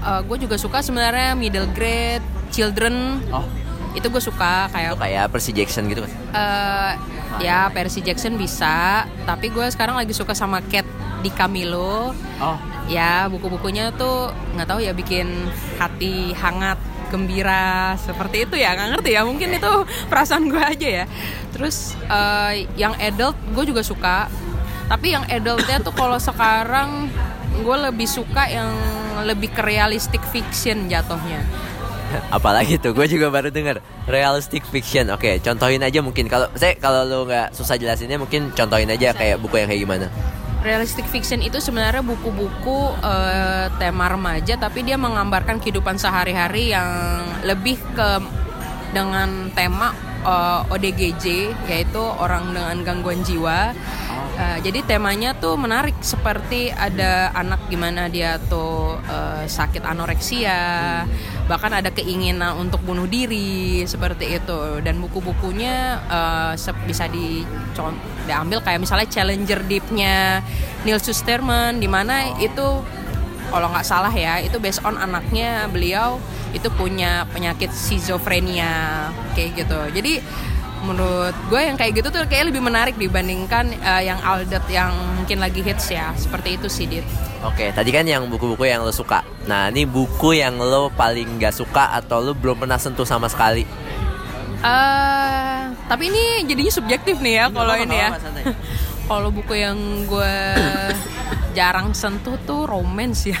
uh, 0.00 0.20
gue 0.24 0.36
juga 0.40 0.56
suka 0.56 0.80
sebenarnya 0.80 1.36
middle 1.36 1.68
grade, 1.76 2.24
children. 2.50 3.20
Oh. 3.30 3.44
Itu 3.92 4.06
gue 4.06 4.18
suka 4.18 4.68
kayak 4.68 4.94
Itu 4.94 5.00
kayak 5.00 5.24
Percy 5.28 5.50
Jackson 5.52 5.86
gitu 5.86 6.04
kan? 6.04 6.12
eh, 6.32 6.92
ya 7.40 7.68
Percy 7.68 8.00
Jackson 8.00 8.34
bisa. 8.34 9.04
Tapi 9.24 9.48
gue 9.48 9.66
sekarang 9.66 9.94
lagi 9.94 10.10
suka 10.10 10.32
sama 10.32 10.62
Cat 10.62 10.86
di 11.20 11.28
Camilo 11.28 12.16
Oh. 12.40 12.56
ya 12.88 13.28
buku-bukunya 13.28 13.92
tuh 13.92 14.32
nggak 14.56 14.64
tahu 14.66 14.80
ya 14.80 14.90
bikin 14.90 15.28
hati 15.76 16.32
hangat 16.32 16.80
gembira 17.12 17.92
seperti 18.00 18.48
itu 18.48 18.56
ya 18.56 18.72
nggak 18.72 18.88
ngerti 18.96 19.10
ya 19.12 19.22
mungkin 19.22 19.52
itu 19.52 19.72
perasaan 20.08 20.48
gue 20.48 20.56
aja 20.58 20.88
ya 20.88 21.04
terus 21.52 21.92
eh, 22.02 22.64
yang 22.74 22.96
adult 22.96 23.36
gue 23.52 23.64
juga 23.68 23.84
suka 23.84 24.32
tapi 24.88 25.12
yang 25.12 25.28
adultnya 25.28 25.76
tuh 25.78 25.92
kalau 25.92 26.16
sekarang 26.16 27.12
gue 27.60 27.76
lebih 27.84 28.08
suka 28.08 28.48
yang 28.48 28.72
lebih 29.22 29.52
ke 29.52 29.60
realistic 29.60 30.24
fiction 30.24 30.88
jatuhnya 30.88 31.44
Apalagi 32.36 32.76
tuh, 32.76 32.92
gue 32.92 33.06
juga 33.06 33.30
baru 33.30 33.48
denger 33.50 33.80
realistic 34.10 34.66
fiction. 34.68 35.10
Oke, 35.14 35.38
contohin 35.42 35.82
aja 35.82 36.02
mungkin 36.02 36.26
kalau 36.26 36.50
saya 36.58 36.74
kalau 36.76 37.06
lu 37.06 37.26
nggak 37.26 37.54
susah 37.54 37.78
jelasinnya 37.78 38.18
mungkin 38.18 38.50
contohin 38.52 38.90
aja 38.90 39.14
kayak 39.14 39.38
buku 39.38 39.62
yang 39.62 39.68
kayak 39.70 39.82
gimana. 39.86 40.06
Realistic 40.60 41.08
fiction 41.08 41.40
itu 41.40 41.56
sebenarnya 41.56 42.04
buku-buku 42.04 42.78
eh, 43.00 43.72
tema 43.80 44.12
remaja 44.12 44.60
tapi 44.60 44.84
dia 44.84 45.00
menggambarkan 45.00 45.56
kehidupan 45.56 45.96
sehari-hari 45.96 46.76
yang 46.76 47.24
lebih 47.48 47.80
ke 47.96 48.08
dengan 48.92 49.48
tema 49.56 49.94
eh, 50.24 50.72
ODGJ 50.74 51.24
yaitu 51.68 52.02
orang 52.02 52.52
dengan 52.52 52.76
gangguan 52.84 53.20
jiwa. 53.24 53.72
Uh, 54.40 54.56
jadi 54.64 54.80
temanya 54.88 55.36
tuh 55.36 55.60
menarik 55.60 55.92
seperti 56.00 56.72
ada 56.72 57.28
anak 57.36 57.60
gimana 57.68 58.08
dia 58.08 58.40
tuh 58.48 58.96
uh, 58.96 59.44
sakit 59.44 59.84
anoreksia, 59.84 61.04
bahkan 61.44 61.76
ada 61.76 61.92
keinginan 61.92 62.56
untuk 62.56 62.80
bunuh 62.80 63.04
diri 63.04 63.84
seperti 63.84 64.40
itu. 64.40 64.80
Dan 64.80 64.96
buku-bukunya 65.04 66.00
uh, 66.08 66.56
bisa 66.88 67.04
di 67.12 67.44
diambil 68.24 68.64
kayak 68.64 68.80
misalnya 68.80 69.12
Challenger 69.12 69.60
Deep-nya 69.68 70.40
Neil 70.88 70.96
Susterman 70.96 71.76
di 71.76 71.88
mana 71.90 72.32
itu 72.40 72.80
kalau 73.48 73.72
nggak 73.72 73.86
salah 73.88 74.12
ya 74.12 74.38
itu 74.44 74.60
based 74.60 74.84
on 74.84 75.00
anaknya 75.00 75.64
beliau 75.72 76.20
itu 76.52 76.68
punya 76.74 77.24
penyakit 77.32 77.72
schizophrenia 77.72 79.08
kayak 79.32 79.64
gitu. 79.64 79.80
Jadi 79.96 80.20
menurut 80.80 81.36
gue 81.52 81.60
yang 81.60 81.76
kayak 81.76 81.92
gitu 82.00 82.08
tuh 82.08 82.24
kayak 82.24 82.52
lebih 82.52 82.64
menarik 82.64 82.96
dibandingkan 82.96 83.76
uh, 83.84 84.00
yang 84.00 84.16
Aldet 84.24 84.64
yang 84.72 84.92
mungkin 85.20 85.44
lagi 85.44 85.60
hits 85.60 85.92
ya 85.92 86.16
seperti 86.16 86.56
itu 86.56 86.68
sih 86.72 86.88
Dit. 86.88 87.06
Oke, 87.44 87.72
tadi 87.72 87.88
kan 87.92 88.04
yang 88.04 88.28
buku-buku 88.28 88.68
yang 88.68 88.84
lo 88.84 88.92
suka. 88.92 89.24
Nah, 89.48 89.72
ini 89.72 89.88
buku 89.88 90.36
yang 90.36 90.60
lo 90.60 90.92
paling 90.92 91.40
gak 91.40 91.56
suka 91.56 91.96
atau 91.96 92.20
lo 92.20 92.36
belum 92.36 92.64
pernah 92.64 92.76
sentuh 92.76 93.08
sama 93.08 93.32
sekali. 93.32 93.64
Uh, 94.60 95.72
tapi 95.88 96.12
ini 96.12 96.44
jadinya 96.44 96.72
subjektif 96.72 97.16
nih 97.16 97.40
ya 97.40 97.46
kalau 97.48 97.72
ini 97.80 97.96
ya. 97.96 98.08
kalau 99.08 99.32
buku 99.32 99.56
yang 99.56 100.04
gue 100.04 100.36
jarang 101.56 101.92
sentuh 101.96 102.36
tuh 102.46 102.66
romance 102.66 103.30
ya. 103.30 103.38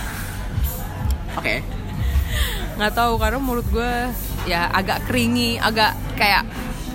Oke. 1.38 1.44
Okay. 1.44 1.58
Nggak 2.80 2.92
tahu 2.96 3.20
karena 3.20 3.38
menurut 3.38 3.66
gue 3.68 3.92
ya 4.48 4.70
agak 4.72 5.04
keringi, 5.08 5.60
agak 5.60 5.92
kayak 6.16 6.48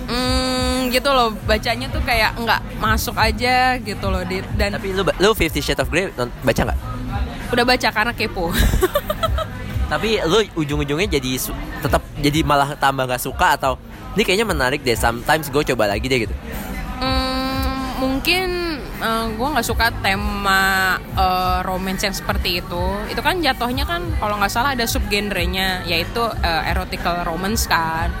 hmm, 0.06 0.90
gitu 0.94 1.10
loh 1.10 1.34
bacanya 1.44 1.90
tuh 1.90 2.02
kayak 2.02 2.34
nggak 2.38 2.60
masuk 2.78 3.14
aja 3.18 3.78
gitu 3.82 4.06
loh 4.08 4.22
dit 4.22 4.46
dan 4.54 4.74
tapi 4.74 4.94
lu 4.94 5.02
lu 5.02 5.30
Fifty 5.34 5.60
Shades 5.60 5.82
of 5.82 5.90
Grey 5.90 6.10
baca 6.16 6.62
nggak 6.62 6.78
udah 7.52 7.64
baca 7.66 7.88
karena 7.90 8.12
kepo 8.14 8.50
tapi 9.92 10.18
lu 10.26 10.42
ujung-ujungnya 10.58 11.18
jadi 11.18 11.30
tetap 11.82 12.02
jadi 12.18 12.42
malah 12.42 12.74
tambah 12.74 13.06
nggak 13.06 13.22
suka 13.22 13.54
atau 13.54 13.78
ini 14.18 14.22
kayaknya 14.26 14.46
menarik 14.48 14.80
deh 14.82 14.98
sometimes 14.98 15.50
gue 15.50 15.62
coba 15.74 15.90
lagi 15.90 16.06
deh 16.10 16.26
gitu 16.26 16.34
mungkin 17.96 18.78
uh, 19.00 19.06
eh, 19.06 19.26
gue 19.34 19.48
nggak 19.48 19.66
suka 19.66 19.88
tema 20.04 20.96
uh, 21.16 21.60
romance 21.64 22.04
yang 22.04 22.14
seperti 22.16 22.60
itu. 22.60 22.84
Itu 23.08 23.20
kan 23.20 23.40
jatuhnya 23.40 23.88
kan 23.88 24.04
kalau 24.20 24.36
nggak 24.40 24.52
salah 24.52 24.76
ada 24.76 24.84
subgenrenya 24.84 25.84
yaitu 25.88 26.20
uh, 26.20 26.62
erotical 26.68 27.24
romance 27.24 27.64
kan. 27.64 28.12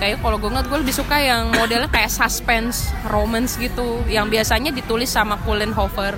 Kayak 0.00 0.24
kalau 0.24 0.40
gue 0.40 0.48
ngeliat 0.48 0.68
gue 0.72 0.78
lebih 0.80 0.96
suka 0.96 1.20
yang 1.20 1.52
modelnya 1.52 1.92
kayak 1.92 2.08
suspense 2.08 2.88
romance 3.12 3.60
gitu 3.60 4.00
yang 4.08 4.32
biasanya 4.32 4.72
ditulis 4.72 5.12
sama 5.12 5.36
Colin 5.44 5.76
Hofer 5.76 6.16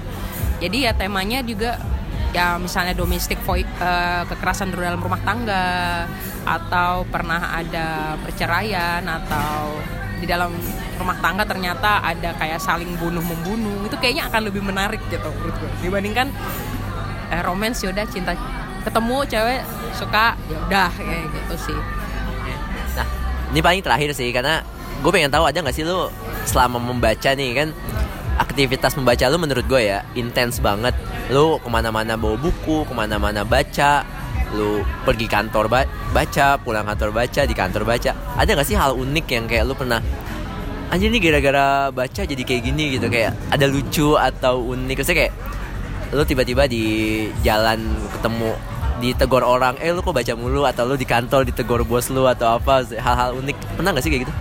jadi 0.63 0.79
ya 0.87 0.93
temanya 0.95 1.43
juga 1.43 1.75
ya 2.31 2.57
misalnya 2.57 2.95
domestik 2.95 3.43
uh, 3.45 4.23
kekerasan 4.31 4.71
dalam 4.71 5.03
rumah 5.03 5.19
tangga 5.27 6.07
atau 6.47 7.03
pernah 7.11 7.59
ada 7.59 8.15
perceraian 8.23 9.03
atau 9.03 9.75
di 10.23 10.27
dalam 10.31 10.55
rumah 11.03 11.19
tangga 11.19 11.43
ternyata 11.43 11.99
ada 11.99 12.31
kayak 12.39 12.63
saling 12.63 12.95
bunuh 12.95 13.21
membunuh 13.21 13.83
itu 13.83 13.99
kayaknya 13.99 14.31
akan 14.31 14.47
lebih 14.47 14.63
menarik 14.63 15.03
gitu 15.11 15.27
menurut 15.27 15.55
gue 15.59 15.71
dibandingkan 15.83 16.31
eh, 17.35 17.43
romance 17.43 17.83
yaudah 17.83 18.07
cinta. 18.07 18.39
Ketemu 18.83 19.17
cewek 19.27 19.61
suka 19.99 20.39
ya 20.47 20.57
udah 20.71 20.91
kayak 20.95 21.27
gitu 21.35 21.71
sih. 21.71 21.79
Ini 23.53 23.61
paling 23.61 23.85
terakhir 23.85 24.11
sih 24.17 24.33
karena 24.33 24.65
gue 25.05 25.11
pengen 25.13 25.29
tahu 25.29 25.45
ada 25.45 25.59
nggak 25.61 25.77
sih 25.77 25.85
lu 25.85 26.09
selama 26.49 26.81
membaca 26.81 27.31
nih 27.35 27.51
kan? 27.53 27.69
Aktivitas 28.41 28.97
membaca 28.97 29.29
lu 29.29 29.37
menurut 29.37 29.67
gue 29.69 29.83
ya 29.93 30.07
intens 30.17 30.57
banget. 30.63 30.97
Lu 31.29 31.61
ke 31.61 31.69
mana-mana 31.69 32.17
bawa 32.17 32.41
buku 32.41 32.89
ke 32.89 32.95
mana-mana 32.97 33.45
baca 33.45 34.07
lu 34.53 34.85
pergi 35.09 35.25
kantor 35.33 35.65
ba 35.65 35.89
baca 36.13 36.61
pulang 36.61 36.85
kantor 36.85 37.13
baca 37.13 37.41
di 37.45 37.55
kantor 37.55 37.83
baca. 37.85 38.11
Ada 38.41 38.51
nggak 38.57 38.69
sih 38.69 38.77
hal 38.77 38.97
unik 38.97 39.27
yang 39.29 39.45
kayak 39.45 39.65
lu 39.69 39.77
pernah 39.77 40.01
aja 40.93 41.09
nih 41.09 41.21
gara-gara 41.25 41.89
baca 41.89 42.23
jadi 42.29 42.43
kayak 42.45 42.63
gini 42.69 43.01
gitu 43.01 43.09
kayak 43.09 43.33
ada 43.49 43.65
lucu 43.65 44.13
atau 44.21 44.61
unik. 44.77 44.97
Maksudnya 45.01 45.19
kayak 45.25 45.33
lu 46.13 46.23
tiba-tiba 46.29 46.69
di 46.69 46.85
jalan 47.41 47.81
ketemu 48.13 48.53
ditegur 49.01 49.41
orang 49.41 49.81
eh 49.81 49.89
lu 49.89 50.05
kok 50.05 50.13
baca 50.13 50.33
mulu? 50.37 50.69
Atau 50.69 50.85
lu 50.85 51.01
di 51.01 51.09
kantor 51.09 51.49
ditegur 51.49 51.81
bos 51.89 52.13
lu 52.13 52.29
atau 52.29 52.61
apa 52.61 52.85
hal-hal 52.85 53.41
unik. 53.41 53.57
Pernah 53.81 53.97
gak 53.97 54.05
sih 54.05 54.13
kayak 54.13 54.23
gitu? 54.29 54.35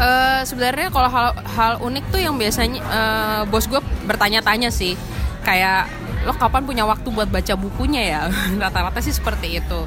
Uh, 0.00 0.40
sebenarnya 0.48 0.88
kalau 0.88 1.12
hal 1.12 1.36
hal 1.44 1.72
unik 1.84 2.04
tuh 2.08 2.20
yang 2.24 2.40
biasanya 2.40 2.80
uh, 2.88 3.40
bos 3.44 3.68
gue 3.68 3.80
bertanya-tanya 4.08 4.72
sih. 4.72 4.96
Kayak 5.44 5.92
lo 6.24 6.32
kapan 6.32 6.64
punya 6.64 6.88
waktu 6.88 7.12
buat 7.12 7.28
baca 7.28 7.60
bukunya 7.60 8.08
ya? 8.08 8.20
Rata-rata 8.64 9.04
sih 9.04 9.12
seperti 9.12 9.60
itu. 9.60 9.80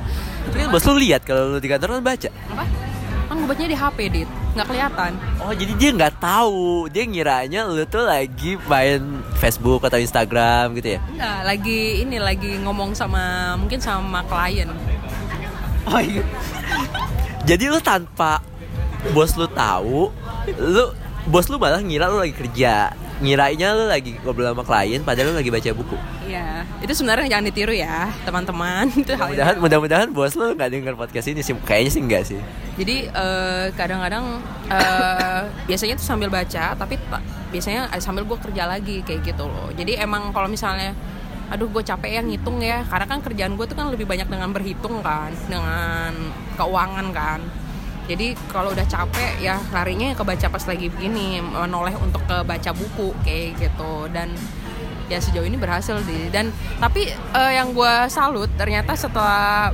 Tapi 0.45 0.55
kan 0.61 0.69
bos 0.69 0.85
lu 0.85 1.01
lihat 1.01 1.25
kalau 1.25 1.49
lu 1.49 1.57
di 1.57 1.65
kantor 1.65 1.97
kan 1.97 2.05
baca. 2.05 2.29
Apa 2.29 2.93
gue 3.43 3.51
bacanya 3.51 3.71
di 3.75 3.79
HP 3.79 3.97
dit. 4.07 4.29
Nggak 4.55 4.67
kelihatan. 4.71 5.11
Oh 5.43 5.51
jadi 5.51 5.73
dia 5.75 5.89
nggak 5.91 6.15
tahu. 6.23 6.87
Dia 6.87 7.03
ngiranya 7.03 7.67
lu 7.67 7.83
tuh 7.83 8.07
lagi 8.07 8.55
main 8.71 9.19
Facebook 9.35 9.83
atau 9.83 9.99
Instagram 9.99 10.79
gitu 10.79 10.95
ya? 10.95 10.99
Enggak, 11.11 11.39
lagi 11.43 11.79
ini 12.07 12.17
lagi 12.23 12.51
ngomong 12.63 12.95
sama 12.95 13.53
mungkin 13.59 13.83
sama 13.83 14.23
klien. 14.31 14.71
Oh 15.83 15.99
iya. 15.99 16.23
Jadi 17.43 17.67
lu 17.67 17.83
tanpa 17.83 18.39
bos 19.11 19.35
lu 19.35 19.51
tahu 19.51 20.07
lu 20.55 20.95
bos 21.27 21.51
lu 21.51 21.59
malah 21.59 21.83
ngira 21.83 22.07
lu 22.07 22.23
lagi 22.23 22.31
kerja 22.31 22.95
ngirainya 23.21 23.77
lu 23.77 23.85
lagi 23.85 24.17
ngobrol 24.23 24.49
sama 24.49 24.63
klien 24.65 25.01
padahal 25.05 25.33
lu 25.33 25.37
lagi 25.37 25.51
baca 25.53 25.69
buku. 25.75 25.97
Iya, 26.25 26.65
itu 26.81 26.93
sebenarnya 26.97 27.37
jangan 27.37 27.45
ditiru 27.51 27.73
ya, 27.75 28.09
teman-teman. 28.25 28.89
Itu 29.03 29.13
mudah-mudahan 29.13 29.55
mudah-mudahan 29.59 30.07
bos 30.09 30.33
lu 30.33 30.57
nggak 30.57 30.69
denger 30.73 30.93
podcast 30.97 31.27
ini 31.29 31.45
sih, 31.45 31.53
kayaknya 31.61 31.91
sih 31.93 32.01
enggak 32.01 32.23
sih. 32.25 32.39
Jadi 32.79 33.11
uh, 33.13 33.69
kadang-kadang 33.77 34.41
uh, 34.71 35.41
biasanya 35.69 35.93
tuh 35.99 36.07
sambil 36.07 36.33
baca, 36.33 36.73
tapi 36.73 36.97
biasanya 37.53 37.91
sambil 38.01 38.25
gue 38.25 38.37
kerja 38.39 38.65
lagi 38.65 39.05
kayak 39.05 39.21
gitu 39.21 39.45
loh. 39.45 39.69
Jadi 39.77 40.01
emang 40.01 40.33
kalau 40.33 40.49
misalnya 40.49 40.97
aduh 41.53 41.69
gue 41.69 41.83
capek 41.85 42.17
ya 42.17 42.21
ngitung 42.25 42.57
ya 42.65 42.81
karena 42.87 43.05
kan 43.05 43.19
kerjaan 43.21 43.53
gue 43.53 43.65
tuh 43.69 43.77
kan 43.77 43.93
lebih 43.93 44.09
banyak 44.09 44.25
dengan 44.25 44.49
berhitung 44.49 45.05
kan 45.05 45.29
dengan 45.45 46.09
keuangan 46.57 47.13
kan 47.13 47.39
jadi 48.03 48.35
kalau 48.51 48.75
udah 48.75 48.83
capek 48.83 49.39
ya 49.39 49.55
larinya 49.71 50.11
ke 50.11 50.23
baca 50.27 50.47
pas 50.51 50.63
lagi 50.67 50.91
begini 50.91 51.39
menoleh 51.39 51.95
untuk 51.95 52.19
ke 52.27 52.43
baca 52.43 52.71
buku 52.75 53.15
kayak 53.23 53.55
gitu. 53.59 54.11
Dan 54.11 54.35
ya 55.07 55.19
sejauh 55.19 55.43
ini 55.43 55.59
berhasil 55.59 55.99
di 56.03 56.31
dan 56.31 56.51
tapi 56.79 57.11
uh, 57.35 57.51
yang 57.51 57.75
gue 57.75 57.93
salut 58.07 58.47
ternyata 58.55 58.95
setelah 58.95 59.71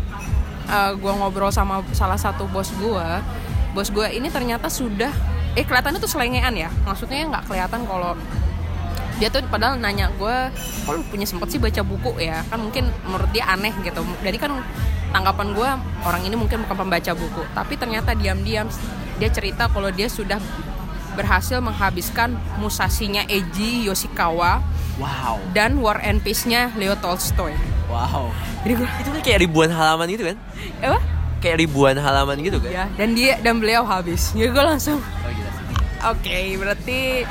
uh, 0.70 0.90
eh, 0.90 0.92
gue 0.98 1.14
ngobrol 1.14 1.54
sama 1.54 1.86
salah 1.94 2.18
satu 2.18 2.50
bos 2.50 2.74
gue 2.82 3.10
bos 3.78 3.90
gue 3.94 4.10
ini 4.10 4.28
ternyata 4.34 4.68
sudah 4.70 5.14
eh 5.58 5.66
kelihatannya 5.66 5.98
tuh 5.98 6.12
selengean 6.12 6.54
ya. 6.54 6.70
Maksudnya 6.86 7.26
nggak 7.30 7.50
kelihatan 7.50 7.82
kalau 7.90 8.14
dia 9.20 9.28
tuh 9.28 9.44
padahal 9.52 9.76
nanya 9.76 10.08
gue 10.16 10.38
kalau 10.88 11.04
punya 11.12 11.28
sempet 11.28 11.52
sih 11.52 11.60
baca 11.60 11.84
buku 11.84 12.16
ya? 12.24 12.42
Kan 12.48 12.72
mungkin 12.72 12.88
menurut 13.04 13.30
dia 13.36 13.46
aneh 13.52 13.76
gitu. 13.84 14.02
Jadi 14.24 14.38
kan 14.40 14.64
tanggapan 15.12 15.52
gue 15.52 15.70
orang 16.08 16.22
ini 16.24 16.36
mungkin 16.40 16.64
bukan 16.64 16.88
pembaca 16.88 17.12
buku. 17.12 17.44
Tapi 17.52 17.76
ternyata 17.76 18.16
diam-diam 18.16 18.72
dia 19.20 19.30
cerita 19.30 19.68
kalau 19.68 19.92
dia 19.92 20.08
sudah 20.08 20.40
berhasil 21.20 21.60
menghabiskan 21.60 22.40
Musashinya 22.64 23.28
Eiji 23.28 23.84
Yoshikawa 23.92 24.64
wow. 24.96 25.36
dan 25.52 25.84
War 25.84 26.00
and 26.00 26.24
Peace-nya 26.24 26.72
Leo 26.80 26.96
Tolstoy. 26.96 27.52
Wow. 27.92 28.32
Jadi 28.64 28.74
gua, 28.80 28.90
itu 29.04 29.10
kan 29.12 29.22
kayak 29.26 29.40
ribuan 29.44 29.70
halaman 29.74 30.08
gitu 30.16 30.24
kan? 30.32 30.38
Apa? 30.80 31.00
Kayak 31.44 31.58
ribuan 31.60 31.96
halaman 32.00 32.40
gitu 32.40 32.64
kan? 32.64 32.72
Ya 32.72 32.86
dan 32.96 33.20
dia 33.20 33.36
dan 33.44 33.60
beliau 33.60 33.84
habis. 33.84 34.32
Jadi 34.32 34.48
gue 34.48 34.64
langsung 34.64 35.04
oh, 35.04 35.32
oke 36.16 36.24
okay, 36.24 36.56
berarti 36.56 37.28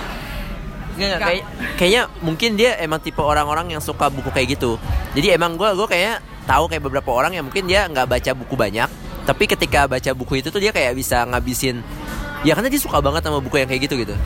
Nggak, 0.99 1.21
kayak, 1.23 1.45
kayaknya 1.79 2.03
mungkin 2.21 2.51
dia 2.59 2.75
emang 2.83 2.99
tipe 2.99 3.23
orang-orang 3.23 3.71
yang 3.71 3.83
suka 3.83 4.11
buku 4.11 4.35
kayak 4.35 4.59
gitu. 4.59 4.75
Jadi 5.15 5.39
emang 5.39 5.55
gue 5.55 5.71
gue 5.79 5.87
kayak 5.87 6.19
tahu 6.51 6.67
kayak 6.67 6.83
beberapa 6.83 7.11
orang 7.15 7.39
yang 7.39 7.47
mungkin 7.47 7.71
dia 7.71 7.87
nggak 7.87 8.09
baca 8.09 8.31
buku 8.35 8.57
banyak 8.59 8.91
tapi 9.29 9.45
ketika 9.45 9.85
baca 9.85 10.11
buku 10.17 10.41
itu 10.41 10.49
tuh 10.49 10.57
dia 10.57 10.73
kayak 10.73 10.97
bisa 10.97 11.21
ngabisin 11.29 11.85
ya 12.49 12.57
karena 12.57 12.73
dia 12.73 12.81
suka 12.81 12.97
banget 13.05 13.29
sama 13.29 13.45
buku 13.45 13.61
yang 13.61 13.69
kayak 13.69 13.85
gitu 13.85 14.01
gitu. 14.01 14.17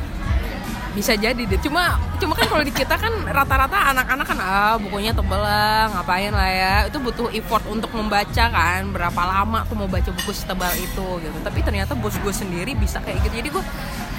Bisa 0.92 1.16
jadi 1.16 1.42
deh. 1.48 1.58
Cuma 1.58 1.96
cuma 2.20 2.36
kan 2.36 2.46
kalau 2.46 2.62
di 2.62 2.70
kita 2.70 2.94
kan 3.00 3.10
rata-rata 3.24 3.96
anak-anak 3.96 4.26
kan 4.28 4.38
ah 4.38 4.76
bukunya 4.76 5.10
tebel 5.16 5.40
lah 5.40 5.88
ngapain 5.90 6.30
lah 6.30 6.50
ya. 6.52 6.74
Itu 6.86 7.00
butuh 7.00 7.32
effort 7.32 7.64
untuk 7.66 7.90
membaca 7.96 8.44
kan 8.52 8.92
berapa 8.92 9.22
lama 9.24 9.64
tuh 9.66 9.74
mau 9.74 9.88
baca 9.88 10.12
buku 10.12 10.30
setebal 10.30 10.70
itu? 10.76 11.08
Gitu. 11.24 11.36
Tapi 11.40 11.58
ternyata 11.64 11.96
bos 11.96 12.14
gue 12.20 12.34
sendiri 12.36 12.76
bisa 12.76 13.00
kayak 13.00 13.24
gitu. 13.24 13.40
Jadi 13.40 13.48
gue 13.48 13.64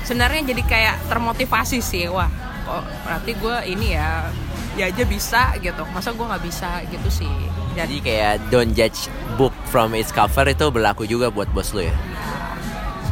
sebenarnya 0.04 0.56
jadi 0.56 0.64
kayak 0.64 0.96
termotivasi 1.08 1.80
sih 1.80 2.08
wah 2.12 2.30
kok 2.64 2.84
berarti 3.04 3.32
gue 3.36 3.58
ini 3.76 3.96
ya 3.96 4.32
ya 4.74 4.90
aja 4.90 5.04
bisa 5.06 5.54
gitu. 5.62 5.84
Masa 5.94 6.14
gue 6.14 6.26
nggak 6.26 6.44
bisa 6.44 6.82
gitu 6.90 7.10
sih. 7.10 7.30
Jadi 7.78 8.02
kayak 8.02 8.50
don't 8.50 8.74
judge 8.74 9.10
book 9.38 9.54
from 9.70 9.94
its 9.98 10.14
cover 10.14 10.46
itu 10.50 10.70
berlaku 10.70 11.06
juga 11.06 11.30
buat 11.30 11.50
bos 11.54 11.74
lo 11.74 11.86
ya. 11.86 11.96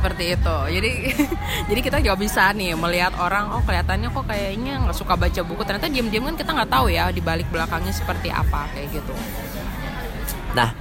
seperti 0.01 0.33
itu. 0.33 0.57
Jadi 0.81 0.91
jadi 1.69 1.79
kita 1.85 1.97
nggak 2.01 2.17
bisa 2.17 2.49
nih 2.57 2.73
melihat 2.73 3.13
orang 3.21 3.53
oh 3.53 3.61
kelihatannya 3.61 4.09
kok 4.09 4.25
kayaknya 4.25 4.81
nggak 4.81 4.97
suka 4.97 5.13
baca 5.13 5.41
buku. 5.45 5.61
Ternyata 5.61 5.93
diam-diam 5.93 6.25
kan 6.25 6.35
kita 6.41 6.51
nggak 6.57 6.71
tahu 6.73 6.89
ya 6.89 7.13
di 7.13 7.21
balik 7.21 7.45
belakangnya 7.53 7.93
seperti 7.93 8.33
apa 8.33 8.65
kayak 8.73 8.97
gitu. 8.97 9.13
Nah, 10.57 10.73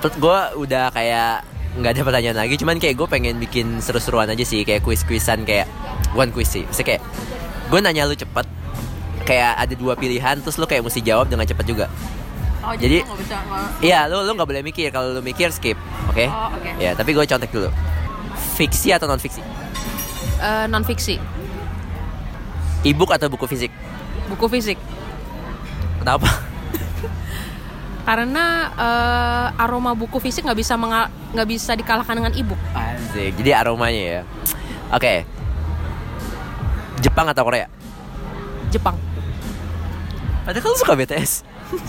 terus 0.00 0.16
gue 0.16 0.38
udah 0.64 0.88
kayak 0.96 1.51
nggak 1.72 1.90
ada 1.96 2.02
pertanyaan 2.04 2.36
lagi, 2.36 2.54
cuman 2.60 2.76
kayak 2.76 3.00
gue 3.00 3.08
pengen 3.08 3.40
bikin 3.40 3.80
seru-seruan 3.80 4.28
aja 4.28 4.44
sih, 4.44 4.60
kayak 4.62 4.84
kuis-kuisan 4.84 5.48
kayak 5.48 5.64
bukan 6.12 6.28
kuis 6.28 6.52
sih, 6.52 6.68
Maksudnya 6.68 6.86
kayak 6.96 7.02
gue 7.72 7.78
nanya 7.80 8.04
lu 8.04 8.12
cepet, 8.12 8.46
kayak 9.24 9.52
ada 9.56 9.72
dua 9.72 9.96
pilihan, 9.96 10.36
terus 10.44 10.60
lu 10.60 10.68
kayak 10.68 10.84
mesti 10.84 11.00
jawab 11.00 11.32
dengan 11.32 11.48
cepet 11.48 11.64
juga. 11.64 11.86
oh 12.60 12.76
Jadi- 12.76 13.00
bisa 13.16 13.40
Iya, 13.80 14.04
lu 14.12 14.20
lu 14.20 14.36
nggak 14.36 14.48
boleh 14.48 14.62
mikir, 14.62 14.92
kalau 14.92 15.16
lu 15.16 15.24
mikir 15.24 15.48
skip, 15.48 15.80
oke? 16.12 16.28
Oh, 16.28 16.52
oke. 16.52 16.70
Ya, 16.76 16.92
tapi 16.92 17.16
gue 17.16 17.24
contek 17.24 17.48
dulu. 17.48 17.72
Fiksi 18.60 18.92
atau 18.92 19.08
non 19.08 19.16
fiksi? 19.16 19.40
Eh, 20.42 20.64
non 20.68 20.82
fiksi 20.82 21.16
Ebook 22.82 23.14
atau 23.14 23.30
buku 23.30 23.46
fisik? 23.46 23.70
buku 24.26 24.46
fisik 24.50 24.78
Kenapa? 26.02 26.26
Karena 28.12 28.68
eh, 28.76 29.64
aroma 29.64 29.96
buku 29.96 30.20
fisik 30.20 30.44
nggak 30.44 30.60
bisa 30.60 30.76
nggak 30.76 31.48
bisa 31.48 31.72
dikalahkan 31.72 32.12
dengan 32.12 32.32
ebook 32.36 32.60
Asik, 32.76 33.40
jadi 33.40 33.64
aromanya 33.64 34.02
ya. 34.20 34.22
Oke. 34.92 35.24
Jepang 37.00 37.24
atau 37.32 37.48
Korea? 37.48 37.72
Jepang 38.68 39.00
Padahal 40.44 40.74
lu 40.74 40.78
suka 40.78 40.92
BTS. 40.98 41.32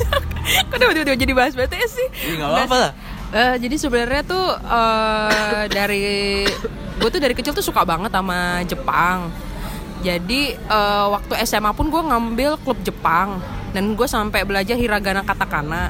Kok 0.72 0.78
tiba-tiba 0.78 1.18
jadi 1.18 1.34
bahas 1.34 1.54
BTS 1.58 1.92
sih? 1.92 2.08
Iya, 2.32 2.34
nggak 2.40 2.50
apa-apa 2.54 2.76
lah. 2.78 2.92
Eh, 3.34 3.56
jadi 3.66 3.76
sebenarnya 3.82 4.24
tuh 4.24 4.46
eh, 4.56 5.64
dari 5.74 6.46
gue 7.02 7.10
tuh 7.10 7.20
dari 7.20 7.34
kecil 7.34 7.52
tuh 7.52 7.66
suka 7.66 7.82
banget 7.84 8.14
sama 8.14 8.62
Jepang. 8.64 9.34
Jadi 10.06 10.54
eh, 10.56 11.06
waktu 11.10 11.34
SMA 11.44 11.74
pun 11.74 11.90
gue 11.90 12.00
ngambil 12.00 12.62
klub 12.62 12.80
Jepang 12.86 13.42
dan 13.74 13.98
gue 13.98 14.08
sampai 14.08 14.46
belajar 14.46 14.78
hiragana 14.78 15.26
katakana. 15.26 15.90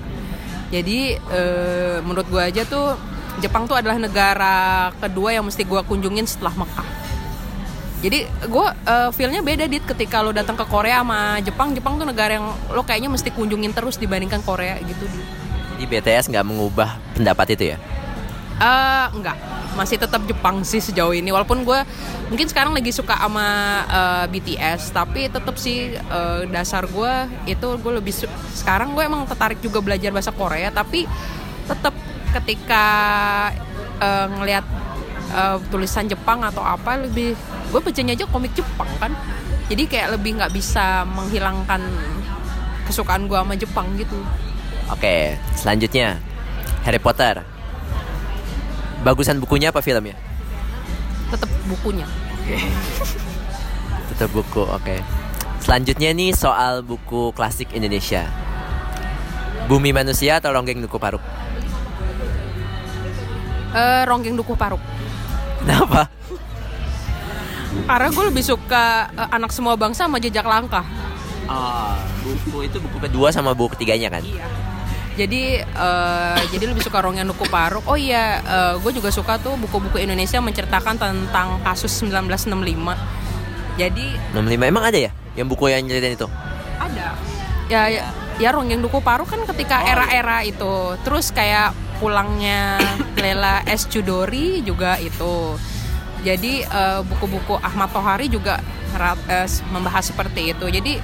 Jadi 0.73 1.13
eh, 1.13 1.97
menurut 2.01 2.25
gue 2.33 2.41
aja 2.41 2.65
tuh 2.65 2.97
Jepang 3.41 3.69
tuh 3.69 3.77
adalah 3.77 3.97
negara 3.97 4.89
kedua 4.97 5.33
yang 5.33 5.45
mesti 5.45 5.65
gue 5.65 5.81
kunjungin 5.85 6.25
setelah 6.25 6.53
Mekah. 6.53 6.85
Jadi 8.03 8.27
gue 8.27 8.67
uh, 8.67 9.09
feelnya 9.15 9.39
beda 9.39 9.63
dit 9.63 9.79
ketika 9.79 10.19
lo 10.19 10.35
datang 10.35 10.59
ke 10.59 10.67
Korea 10.67 10.99
sama 10.99 11.39
Jepang. 11.39 11.71
Jepang 11.71 11.95
tuh 11.95 12.03
negara 12.03 12.35
yang 12.35 12.51
lo 12.75 12.83
kayaknya 12.83 13.07
mesti 13.07 13.31
kunjungin 13.31 13.71
terus 13.71 13.95
dibandingkan 13.95 14.43
Korea 14.43 14.75
gitu. 14.83 15.07
Dit. 15.07 15.25
Jadi 15.73 15.83
BTS 15.87 16.27
nggak 16.29 16.45
mengubah 16.45 16.99
pendapat 17.15 17.55
itu 17.55 17.63
ya? 17.73 17.77
Eh 18.61 19.05
enggak, 19.17 19.37
masih 19.73 19.97
tetap 19.97 20.21
Jepang 20.29 20.61
sih 20.61 20.77
sejauh 20.77 21.13
ini. 21.13 21.33
Walaupun 21.33 21.65
gue 21.65 21.79
mungkin 22.29 22.45
sekarang 22.45 22.73
lagi 22.77 22.93
suka 22.93 23.17
sama 23.17 23.47
eh, 23.89 24.25
BTS, 24.29 24.93
tapi 24.93 25.25
tetap 25.27 25.57
sih 25.57 25.97
eh, 25.97 26.41
dasar 26.53 26.85
gue 26.85 27.13
itu 27.49 27.67
gue 27.81 27.93
lebih 27.97 28.13
sekarang 28.53 28.93
gue 28.93 29.03
emang 29.03 29.25
tertarik 29.25 29.57
juga 29.59 29.81
belajar 29.81 30.13
bahasa 30.13 30.29
Korea, 30.29 30.69
tapi 30.69 31.09
tetap 31.65 31.95
ketika 32.33 32.85
eh, 33.97 34.27
ngelihat 34.37 34.65
eh, 35.33 35.57
tulisan 35.73 36.05
Jepang 36.05 36.45
atau 36.45 36.61
apa 36.61 36.97
lebih 37.01 37.33
gue 37.73 37.79
bacanya 37.81 38.13
aja 38.13 38.25
komik 38.29 38.53
Jepang 38.53 38.89
kan. 39.01 39.11
Jadi 39.71 39.89
kayak 39.89 40.19
lebih 40.19 40.37
nggak 40.37 40.53
bisa 40.53 41.07
menghilangkan 41.07 41.81
kesukaan 42.85 43.25
gue 43.25 43.39
sama 43.39 43.55
Jepang 43.57 43.87
gitu. 43.97 44.19
Oke, 44.91 45.39
selanjutnya 45.55 46.19
Harry 46.83 46.99
Potter. 46.99 47.52
Bagusan 49.03 49.43
bukunya 49.43 49.75
apa 49.75 49.83
filmnya? 49.83 50.15
Tetap 51.27 51.51
bukunya. 51.67 52.07
Tetap 54.15 54.29
buku, 54.31 54.63
oke. 54.63 54.97
Selanjutnya 55.59 56.15
nih 56.15 56.31
soal 56.31 56.83
buku 56.83 57.35
klasik 57.35 57.75
Indonesia. 57.75 58.27
Bumi 59.67 59.91
Manusia 59.95 60.39
atau 60.39 60.51
Ronggeng 60.51 60.83
Duku 60.83 60.99
Paruk? 60.99 61.23
Eh, 63.75 64.03
Ronggeng 64.07 64.35
Dukuh 64.39 64.55
Paruk. 64.55 64.79
Kenapa? 65.63 66.07
Karena 67.89 68.07
gue 68.11 68.25
lebih 68.27 68.43
suka 68.43 69.07
eh, 69.11 69.29
anak 69.35 69.51
semua 69.55 69.79
bangsa 69.79 70.07
sama 70.07 70.19
jejak 70.19 70.47
langkah. 70.47 70.83
Oh, 71.47 71.95
buku 72.23 72.67
itu 72.67 72.79
buku 72.79 72.97
kedua 73.03 73.27
sama 73.35 73.51
buku 73.51 73.75
ketiganya 73.75 74.19
kan? 74.19 74.23
Iya. 74.23 74.72
Jadi 75.13 75.61
eh, 75.61 76.39
jadi 76.49 76.65
lebih 76.65 76.81
suka 76.81 76.99
Ronggeng 76.99 77.29
Dukuh 77.29 77.45
Paruk. 77.47 77.85
Oh 77.85 77.93
iya, 77.93 78.41
gue 78.77 78.91
juga 78.91 79.09
suka 79.09 79.37
tuh 79.37 79.53
buku-buku 79.55 79.97
Indonesia 79.97 80.37
menceritakan 80.37 80.97
tentang 80.97 81.61
kasus 81.61 81.93
1965. 82.01 82.49
Jadi 83.73 84.07
65 84.31 84.69
emang 84.69 84.83
ada 84.83 84.99
ya? 84.99 85.11
Yang 85.33 85.47
buku 85.49 85.63
yang 85.67 85.81
nyeritain 85.83 86.13
itu? 86.13 86.27
ada. 86.75 87.13
Ya 87.71 87.87
ya, 87.87 88.03
ya 88.37 88.49
Ronggeng 88.51 88.81
Dukuh 88.81 88.99
Paruk 88.99 89.25
kan 89.25 89.41
ketika 89.47 89.81
Oh, 89.81 89.87
era-era 89.87 90.41
itu. 90.43 90.73
Terus 91.01 91.29
kayak 91.29 91.71
pulangnya 91.97 92.77
Lela 93.23 93.61
S 93.65 93.85
Chudori 93.87 94.61
juga 94.61 94.97
itu. 94.97 95.57
Jadi 96.23 96.63
eh, 96.63 96.99
buku-buku 97.03 97.57
Ahmad 97.57 97.89
Tohari 97.89 98.27
juga 98.27 98.59
rat- 98.93 99.25
eh, 99.27 99.45
membahas 99.69 100.05
seperti 100.05 100.53
itu. 100.53 100.65
Jadi 100.67 100.97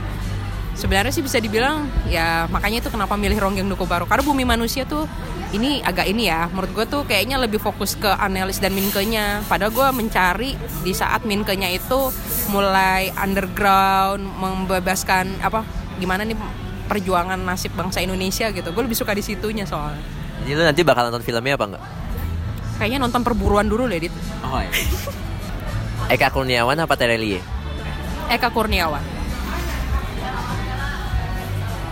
sebenarnya 0.80 1.12
sih 1.12 1.20
bisa 1.20 1.44
dibilang 1.44 1.92
ya 2.08 2.48
makanya 2.48 2.80
itu 2.80 2.90
kenapa 2.90 3.20
milih 3.20 3.36
Ronggeng 3.36 3.68
Dukuh 3.68 3.84
Paruk 3.84 4.08
karena 4.08 4.24
Bumi 4.24 4.48
Manusia 4.48 4.88
tuh 4.88 5.04
ini 5.52 5.84
agak 5.84 6.08
ini 6.08 6.32
ya 6.32 6.48
menurut 6.48 6.72
gue 6.72 6.86
tuh 6.88 7.02
kayaknya 7.04 7.36
lebih 7.36 7.60
fokus 7.60 8.00
ke 8.00 8.08
analis 8.08 8.64
dan 8.64 8.72
minkenya 8.72 9.44
padahal 9.52 9.76
gue 9.76 9.88
mencari 9.92 10.56
di 10.80 10.96
saat 10.96 11.28
minkenya 11.28 11.68
itu 11.76 12.16
mulai 12.56 13.12
underground 13.20 14.24
membebaskan 14.24 15.44
apa 15.44 15.68
gimana 16.00 16.24
nih 16.24 16.40
perjuangan 16.88 17.38
nasib 17.44 17.76
bangsa 17.76 18.00
Indonesia 18.00 18.48
gitu 18.48 18.72
gue 18.72 18.84
lebih 18.88 18.96
suka 18.96 19.12
di 19.12 19.22
situnya 19.22 19.68
soalnya 19.68 20.02
Jadi 20.40 20.56
lu 20.56 20.64
nanti 20.64 20.82
bakal 20.88 21.12
nonton 21.12 21.20
filmnya 21.20 21.60
apa 21.60 21.66
enggak? 21.68 21.84
kayaknya 22.80 23.00
nonton 23.04 23.22
perburuan 23.28 23.68
dulu 23.68 23.92
deh 23.92 24.00
dit 24.00 24.14
Oh 24.48 24.64
iya. 24.64 24.72
Eka 26.10 26.32
Kurniawan 26.32 26.80
apa 26.80 26.96
Terelie? 26.96 27.44
Eka 28.32 28.50
Kurniawan 28.50 29.19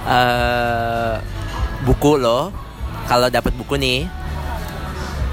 eh 0.07 1.13
buku 1.83 2.15
lo 2.15 2.49
kalau 3.05 3.27
dapat 3.27 3.51
buku 3.53 3.75
nih 3.75 4.07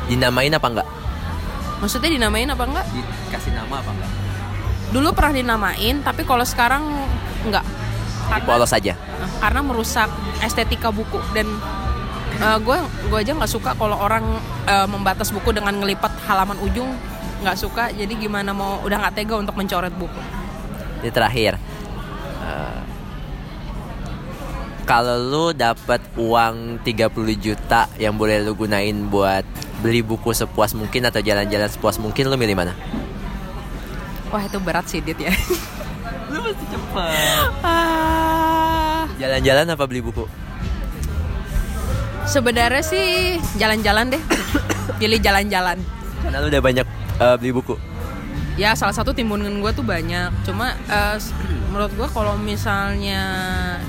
dinamain 0.06 0.52
apa 0.52 0.66
enggak? 0.68 0.88
maksudnya 1.80 2.10
dinamain 2.10 2.46
apa 2.46 2.64
enggak 2.64 2.86
Dikasih 2.92 3.52
nama 3.54 3.80
apa 3.80 3.90
enggak? 3.90 4.10
dulu 4.90 5.08
pernah 5.14 5.32
dinamain 5.32 5.94
tapi 6.02 6.22
kalau 6.22 6.44
sekarang 6.44 6.84
enggak 7.42 7.64
Jadi 8.24 8.44
polos 8.46 8.72
aja. 8.72 8.94
karena 9.38 9.60
merusak 9.60 10.08
estetika 10.40 10.88
buku 10.90 11.18
dan 11.32 11.46
gue 12.34 12.76
gue 13.08 13.18
aja 13.20 13.30
nggak 13.30 13.46
suka 13.48 13.78
kalau 13.78 13.94
orang 13.94 14.26
eh, 14.66 14.88
membatas 14.90 15.30
buku 15.30 15.54
dengan 15.54 15.78
ngelipat 15.78 16.10
halaman 16.26 16.58
ujung 16.60 16.90
nggak 17.40 17.56
suka 17.56 17.94
jadi 17.94 18.10
gimana 18.10 18.50
mau 18.50 18.82
udah 18.82 19.06
nggak 19.06 19.14
tega 19.14 19.38
untuk 19.38 19.54
mencoret 19.54 19.94
buku 19.94 20.18
Ini 21.04 21.12
terakhir. 21.12 21.60
Kalau 24.84 25.16
lu 25.16 25.44
dapat 25.50 25.98
uang 26.14 26.80
30 26.80 27.08
juta 27.36 27.88
yang 27.96 28.14
boleh 28.14 28.38
lu 28.38 28.52
gunain 28.52 28.92
buat 29.04 29.44
beli 29.80 30.00
buku 30.00 30.30
sepuas 30.30 30.72
mungkin 30.72 31.04
atau 31.04 31.18
jalan-jalan 31.18 31.66
sepuas 31.66 31.96
mungkin 31.96 32.28
lu 32.28 32.36
milih 32.36 32.54
mana? 32.54 32.76
wah 34.28 34.40
itu 34.40 34.58
berat 34.58 34.84
sih 34.84 34.98
dit 34.98 35.16
ya 35.16 35.32
Lu 36.26 36.40
pasti 36.42 36.66
cepat. 36.66 37.48
Ah, 37.62 39.06
Jalan-jalan 39.14 39.70
apa 39.70 39.84
beli 39.84 40.00
buku? 40.00 40.24
sebenarnya 42.24 42.80
sih 42.80 43.06
jalan-jalan 43.54 44.08
deh 44.10 44.22
pilih 44.98 45.20
jalan-jalan 45.20 45.76
Karena 46.18 46.36
lu 46.40 46.48
udah 46.48 46.62
banyak 46.62 46.86
eh, 47.20 47.36
beli 47.36 47.52
buku. 47.52 47.76
ya 48.56 48.72
salah 48.72 48.90
satu 48.90 49.12
timbunan 49.12 49.52
gue 49.54 49.70
tuh 49.70 49.84
banyak 49.84 50.32
cuma 50.42 50.72
s- 51.14 51.30
menurut 51.74 51.90
gue 51.98 52.08
kalau 52.14 52.38
misalnya 52.38 53.22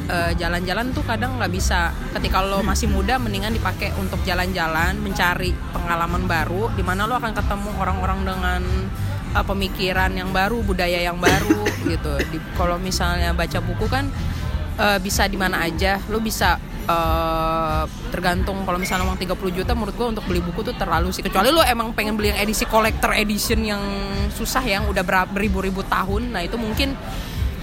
eh, 0.10 0.34
jalan-jalan 0.42 0.90
tuh 0.90 1.06
kadang 1.06 1.38
nggak 1.38 1.54
bisa. 1.54 1.94
Ketika 2.18 2.42
lo 2.42 2.66
masih 2.66 2.90
muda 2.90 3.22
mendingan 3.22 3.54
dipakai 3.54 3.94
untuk 4.02 4.18
jalan-jalan 4.26 4.98
mencari 4.98 5.54
pengalaman 5.70 6.26
baru 6.26 6.74
di 6.74 6.82
mana 6.82 7.06
lo 7.06 7.14
akan 7.22 7.38
ketemu 7.38 7.70
orang-orang 7.78 8.20
dengan 8.26 8.62
eh, 9.38 9.46
pemikiran 9.46 10.18
yang 10.18 10.34
baru 10.34 10.66
budaya 10.66 10.98
yang 10.98 11.22
baru 11.22 11.62
gitu. 11.94 12.18
Di- 12.34 12.42
kalau 12.58 12.82
misalnya 12.82 13.38
baca 13.38 13.62
buku 13.62 13.86
kan 13.86 14.10
eh, 14.82 14.98
bisa 14.98 15.30
di 15.30 15.38
mana 15.38 15.62
aja. 15.62 16.02
Lo 16.10 16.18
bisa 16.18 16.58
eh, 16.90 17.84
tergantung 18.10 18.66
kalau 18.66 18.82
misalnya 18.82 19.06
uang 19.06 19.22
30 19.22 19.62
juta 19.62 19.78
menurut 19.78 19.94
gue 19.94 20.08
untuk 20.10 20.26
beli 20.26 20.42
buku 20.42 20.66
tuh 20.66 20.74
terlalu 20.74 21.14
sih. 21.14 21.22
Kecuali 21.22 21.54
lo 21.54 21.62
emang 21.62 21.94
pengen 21.94 22.18
beli 22.18 22.34
yang 22.34 22.42
edisi 22.42 22.66
collector 22.66 23.14
edition 23.14 23.62
yang 23.62 23.84
susah 24.34 24.66
yang 24.66 24.90
udah 24.90 25.06
ber- 25.06 25.30
beribu-ribu 25.30 25.86
tahun. 25.86 26.34
Nah 26.34 26.42
itu 26.42 26.58
mungkin 26.58 26.98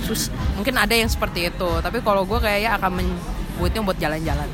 sus 0.02 0.28
mungkin 0.58 0.74
ada 0.76 0.92
yang 0.92 1.08
seperti 1.08 1.48
itu 1.48 1.70
tapi 1.80 2.02
kalau 2.02 2.26
gue 2.26 2.38
kayaknya 2.42 2.76
akan 2.76 2.90
membuatnya 2.98 3.80
buat 3.86 3.98
jalan-jalan. 3.98 4.48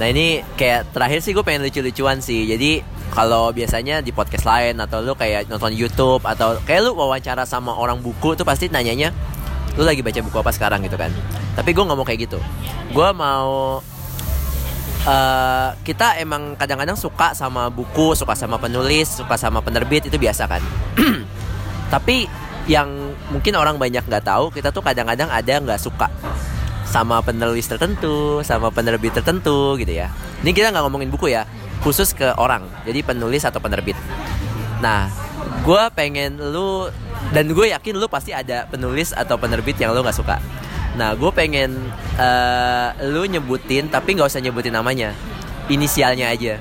Nah 0.00 0.06
ini 0.08 0.40
kayak 0.56 0.90
terakhir 0.90 1.20
sih 1.20 1.36
gue 1.36 1.44
pengen 1.44 1.68
lucu-lucuan 1.68 2.18
sih. 2.24 2.48
Jadi 2.48 2.80
kalau 3.12 3.52
biasanya 3.52 4.00
di 4.00 4.08
podcast 4.08 4.48
lain 4.48 4.80
atau 4.80 5.04
lu 5.04 5.12
kayak 5.12 5.52
nonton 5.52 5.76
YouTube 5.76 6.24
atau 6.24 6.56
kayak 6.64 6.88
lu 6.88 6.96
wawancara 6.96 7.44
sama 7.44 7.76
orang 7.76 8.00
buku 8.00 8.32
tuh 8.32 8.46
pasti 8.48 8.72
nanyanya 8.72 9.12
lu 9.76 9.84
lagi 9.84 10.00
baca 10.00 10.20
buku 10.24 10.36
apa 10.40 10.52
sekarang? 10.52 10.80
gitu 10.84 10.96
kan. 10.96 11.12
Tapi 11.52 11.70
gue 11.76 11.84
nggak 11.84 11.98
mau 11.98 12.06
kayak 12.08 12.20
gitu. 12.24 12.38
Gue 12.92 13.08
mau 13.12 13.80
uh, 15.04 15.68
kita 15.84 16.20
emang 16.20 16.56
kadang-kadang 16.56 16.96
suka 16.96 17.36
sama 17.36 17.68
buku 17.68 18.16
suka 18.16 18.32
sama 18.32 18.56
penulis 18.56 19.20
suka 19.20 19.36
sama 19.36 19.60
penerbit 19.60 20.08
itu 20.08 20.16
biasa 20.16 20.48
kan. 20.48 20.62
Tapi 21.92 22.24
yang 22.64 23.01
mungkin 23.32 23.56
orang 23.56 23.80
banyak 23.80 24.04
nggak 24.04 24.28
tahu 24.28 24.52
kita 24.52 24.68
tuh 24.68 24.84
kadang-kadang 24.84 25.32
ada 25.32 25.54
nggak 25.56 25.80
suka 25.80 26.12
sama 26.84 27.24
penulis 27.24 27.64
tertentu 27.64 28.44
sama 28.44 28.68
penerbit 28.68 29.16
tertentu 29.16 29.80
gitu 29.80 29.96
ya. 29.96 30.12
Ini 30.44 30.52
kita 30.52 30.68
nggak 30.68 30.84
ngomongin 30.84 31.08
buku 31.08 31.32
ya 31.32 31.48
khusus 31.80 32.12
ke 32.12 32.28
orang 32.36 32.68
jadi 32.84 33.00
penulis 33.00 33.48
atau 33.48 33.58
penerbit. 33.64 33.96
Nah 34.84 35.08
gue 35.64 35.82
pengen 35.96 36.36
lu 36.36 36.92
dan 37.32 37.48
gue 37.48 37.72
yakin 37.72 37.96
lu 37.96 38.06
pasti 38.12 38.36
ada 38.36 38.68
penulis 38.68 39.16
atau 39.16 39.40
penerbit 39.40 39.80
yang 39.80 39.96
lu 39.96 40.04
nggak 40.04 40.18
suka. 40.20 40.36
Nah 41.00 41.16
gue 41.16 41.32
pengen 41.32 41.72
uh, 42.20 42.92
lu 43.08 43.24
nyebutin 43.24 43.88
tapi 43.88 44.12
nggak 44.12 44.28
usah 44.28 44.44
nyebutin 44.44 44.76
namanya 44.76 45.16
inisialnya 45.72 46.28
aja 46.28 46.60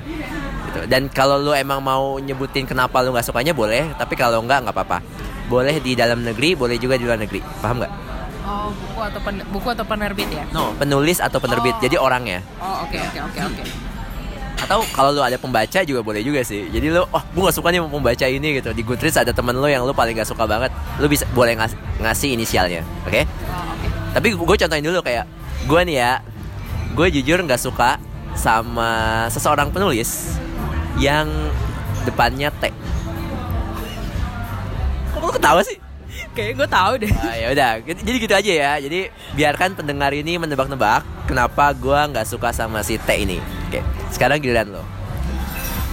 gitu. 0.72 0.80
Dan 0.88 1.12
kalau 1.12 1.36
lu 1.36 1.52
emang 1.52 1.84
mau 1.84 2.16
nyebutin 2.24 2.64
kenapa 2.64 3.04
lu 3.04 3.12
nggak 3.12 3.28
sukanya 3.28 3.52
boleh 3.52 3.92
tapi 4.00 4.16
kalau 4.16 4.40
nggak 4.48 4.64
nggak 4.64 4.76
apa-apa 4.80 5.04
boleh 5.52 5.84
di 5.84 5.92
dalam 6.00 6.24
negeri 6.24 6.56
boleh 6.56 6.80
juga 6.80 6.96
di 6.96 7.04
luar 7.04 7.20
negeri 7.20 7.44
paham 7.60 7.84
nggak 7.84 7.94
Oh, 8.42 8.74
buku 8.74 9.00
atau 9.06 9.22
pen, 9.22 9.38
buku 9.54 9.68
atau 9.70 9.86
penerbit 9.86 10.26
ya? 10.34 10.44
No, 10.50 10.74
penulis 10.74 11.22
atau 11.22 11.38
penerbit. 11.38 11.78
Oh. 11.78 11.82
Jadi 11.86 11.96
orangnya. 11.96 12.42
Oh, 12.58 12.84
oke 12.84 12.98
okay, 12.98 13.00
oke 13.06 13.14
okay, 13.14 13.22
oke 13.22 13.32
okay, 13.38 13.44
oke. 13.46 13.62
Okay 13.62 13.92
atau 14.62 14.86
kalau 14.94 15.10
lu 15.10 15.20
ada 15.26 15.42
pembaca 15.42 15.82
juga 15.82 16.06
boleh 16.06 16.22
juga 16.22 16.46
sih 16.46 16.70
jadi 16.70 16.94
lu 16.94 17.02
oh 17.02 17.24
gue 17.34 17.42
gak 17.42 17.58
suka 17.58 17.74
nih 17.74 17.82
membaca 17.82 18.26
ini 18.30 18.62
gitu 18.62 18.70
di 18.78 18.86
Goodreads 18.86 19.18
ada 19.18 19.34
temen 19.34 19.58
lu 19.58 19.66
yang 19.66 19.82
lu 19.84 19.92
paling 19.92 20.14
gak 20.14 20.30
suka 20.30 20.46
banget 20.46 20.70
lu 21.02 21.10
bisa 21.10 21.26
boleh 21.34 21.58
ngas 21.58 21.74
ngasih 21.98 22.38
inisialnya 22.38 22.86
oke 23.04 23.10
okay? 23.10 23.24
oh, 23.26 23.74
okay. 23.74 23.90
tapi 24.14 24.28
gue 24.38 24.56
contohin 24.62 24.86
dulu 24.86 25.02
kayak 25.02 25.26
gue 25.66 25.82
nih 25.82 25.98
ya 25.98 26.12
gue 26.94 27.08
jujur 27.20 27.42
nggak 27.42 27.62
suka 27.62 27.98
sama 28.38 29.26
seseorang 29.34 29.74
penulis 29.74 30.38
yang 31.02 31.28
depannya 32.06 32.54
T 32.62 32.70
kok 35.22 35.30
lu 35.30 35.34
ketawa 35.38 35.62
sih 35.62 35.78
Kayak 36.32 36.64
gue 36.64 36.68
tahu 36.68 36.94
deh. 37.04 37.12
Ah, 37.24 37.36
ya 37.36 37.48
udah, 37.52 37.70
jadi 37.84 38.18
gitu 38.20 38.36
aja 38.36 38.52
ya. 38.52 38.72
Jadi 38.80 39.12
biarkan 39.36 39.76
pendengar 39.80 40.12
ini 40.12 40.36
menebak-nebak 40.40 41.04
kenapa 41.28 41.72
gue 41.76 42.00
nggak 42.12 42.28
suka 42.28 42.52
sama 42.52 42.84
si 42.84 43.00
T 43.00 43.10
ini. 43.16 43.40
Oke, 43.68 43.80
sekarang 44.12 44.44
giliran 44.44 44.76
lo. 44.76 44.84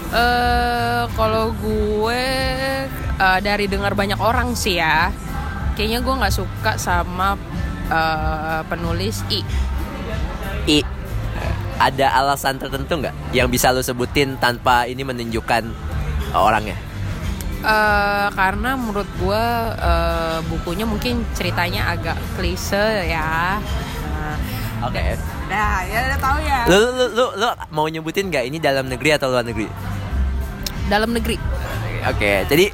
Uh, 0.08 1.04
kalau 1.14 1.52
gue 1.60 2.24
uh, 3.18 3.38
dari 3.44 3.66
dengar 3.70 3.94
banyak 3.94 4.18
orang 4.18 4.54
sih 4.54 4.80
ya, 4.80 5.10
kayaknya 5.74 6.00
gue 6.02 6.14
nggak 6.18 6.34
suka 6.34 6.72
sama 6.78 7.38
uh, 7.90 8.62
penulis 8.66 9.22
I. 9.30 9.42
I. 10.66 10.78
Ada 11.78 12.10
alasan 12.18 12.58
tertentu 12.58 12.98
nggak 12.98 13.14
yang 13.30 13.46
bisa 13.46 13.70
lo 13.70 13.86
sebutin 13.86 14.34
tanpa 14.42 14.90
ini 14.90 15.06
menunjukkan 15.06 15.62
uh, 16.34 16.42
orangnya? 16.42 16.87
Uh, 17.58 18.30
karena 18.38 18.78
menurut 18.78 19.08
gue 19.18 19.44
uh, 19.82 20.38
bukunya 20.46 20.86
mungkin 20.86 21.26
ceritanya 21.34 21.90
agak 21.90 22.14
klise 22.38 23.10
ya. 23.10 23.58
Nah, 23.58 24.36
Oke. 24.86 24.94
Okay. 24.94 25.10
Nah, 25.48 25.82
ya 25.82 25.98
udah 26.06 26.18
tahu 26.22 26.38
ya. 26.44 26.60
Lu, 26.70 26.78
lu, 26.78 27.04
lu, 27.18 27.24
lu 27.34 27.48
mau 27.74 27.86
nyebutin 27.90 28.30
nggak 28.30 28.44
ini 28.46 28.58
dalam 28.62 28.86
negeri 28.86 29.10
atau 29.16 29.32
luar 29.32 29.42
negeri? 29.42 29.66
Dalam 30.86 31.10
negeri. 31.10 31.36
Oke, 31.98 32.14
okay, 32.14 32.36
jadi 32.46 32.64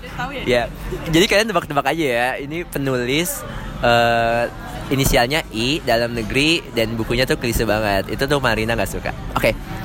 ya. 0.44 0.44
ya. 0.44 0.62
Jadi 1.08 1.24
kalian 1.32 1.48
tebak-tebak 1.48 1.86
aja 1.96 2.04
ya. 2.04 2.28
Ini 2.36 2.68
penulis 2.68 3.40
uh, 3.80 4.44
inisialnya 4.92 5.48
I 5.48 5.80
dalam 5.80 6.12
negeri 6.12 6.60
dan 6.76 6.92
bukunya 6.92 7.24
tuh 7.24 7.40
klise 7.40 7.64
banget. 7.64 8.12
Itu 8.12 8.28
tuh 8.28 8.36
Marina 8.38 8.76
nggak 8.76 8.90
suka. 8.90 9.16
Oke. 9.32 9.50
Okay 9.50 9.83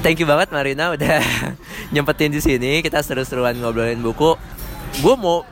thank 0.00 0.18
you 0.18 0.26
banget 0.26 0.48
Marina 0.50 0.94
udah 0.94 1.20
nyempetin 1.94 2.32
di 2.32 2.40
sini. 2.42 2.82
Kita 2.84 3.02
seru-seruan 3.02 3.58
ngobrolin 3.58 4.00
buku. 4.00 4.34
Gue 5.04 5.14
mau 5.14 5.44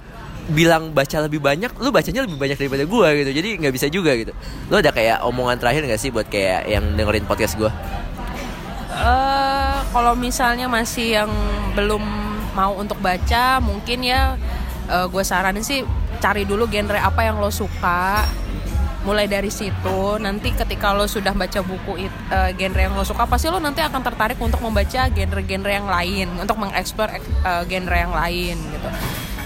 bilang 0.46 0.94
baca 0.94 1.18
lebih 1.26 1.42
banyak 1.42 1.74
lu 1.82 1.90
bacanya 1.90 2.22
lebih 2.22 2.38
banyak 2.38 2.56
daripada 2.58 2.86
gue 2.86 3.08
gitu. 3.22 3.30
Jadi 3.34 3.48
nggak 3.60 3.74
bisa 3.74 3.86
juga 3.90 4.14
gitu. 4.14 4.32
Lu 4.70 4.78
ada 4.78 4.94
kayak 4.94 5.26
omongan 5.26 5.58
terakhir 5.58 5.82
nggak 5.86 6.00
sih 6.00 6.10
buat 6.14 6.30
kayak 6.30 6.70
yang 6.70 6.84
dengerin 6.94 7.26
podcast 7.26 7.58
gue 7.58 7.70
uh, 8.96 9.78
kalau 9.92 10.16
misalnya 10.16 10.66
masih 10.66 11.20
yang 11.22 11.30
belum 11.76 12.02
mau 12.56 12.72
untuk 12.80 12.96
baca 13.04 13.60
mungkin 13.60 14.00
ya 14.00 14.40
uh, 14.88 15.06
gue 15.06 15.22
saranin 15.22 15.60
sih 15.60 15.84
cari 16.18 16.48
dulu 16.48 16.64
genre 16.64 16.96
apa 16.96 17.28
yang 17.28 17.36
lo 17.36 17.52
suka 17.52 18.24
mulai 19.06 19.30
dari 19.30 19.48
situ. 19.48 20.18
Nanti 20.18 20.50
ketika 20.50 20.90
lo 20.90 21.06
sudah 21.06 21.30
baca 21.30 21.62
buku 21.62 22.10
uh, 22.34 22.50
genre 22.58 22.80
yang 22.82 22.98
lo 22.98 23.06
suka 23.06 23.22
pasti 23.30 23.46
lo 23.46 23.62
nanti 23.62 23.78
akan 23.78 24.02
tertarik 24.02 24.36
untuk 24.42 24.58
membaca 24.58 25.06
genre-genre 25.06 25.70
yang 25.70 25.86
lain 25.86 26.26
untuk 26.42 26.58
mengeksplor 26.58 27.08
uh, 27.46 27.62
genre 27.70 27.96
yang 27.96 28.10
lain 28.10 28.58
gitu. 28.58 28.88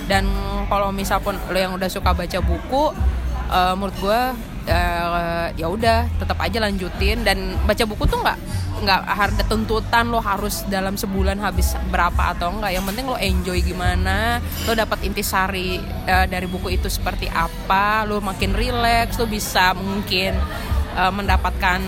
Dan 0.08 0.24
kalau 0.72 0.88
misal 0.90 1.20
pun 1.20 1.36
lo 1.36 1.58
yang 1.60 1.76
udah 1.76 1.92
suka 1.92 2.16
baca 2.16 2.38
buku 2.40 2.96
uh, 3.50 3.74
menurut 3.74 3.96
gue 3.98 4.20
uh, 4.70 5.46
ya 5.58 5.66
udah 5.66 6.06
tetap 6.16 6.38
aja 6.40 6.62
lanjutin. 6.62 7.26
Dan 7.26 7.58
baca 7.66 7.84
buku 7.84 8.06
tuh 8.06 8.22
nggak 8.22 8.38
nggak 8.80 9.00
ada 9.04 9.44
tuntutan 9.44 10.08
lo 10.08 10.24
harus 10.24 10.64
dalam 10.72 10.96
sebulan 10.96 11.36
habis 11.36 11.76
berapa 11.92 12.32
atau 12.32 12.48
enggak 12.56 12.72
yang 12.72 12.84
penting 12.88 13.04
lo 13.04 13.18
enjoy 13.20 13.60
gimana 13.60 14.40
lo 14.64 14.72
dapat 14.72 15.04
intisari 15.04 15.76
uh, 16.08 16.24
dari 16.24 16.48
buku 16.48 16.80
itu 16.80 16.88
seperti 16.88 17.28
apa 17.28 18.08
lo 18.08 18.24
makin 18.24 18.56
relax 18.56 19.20
lo 19.20 19.28
bisa 19.28 19.76
mungkin 19.76 20.32
uh, 20.96 21.12
mendapatkan 21.12 21.80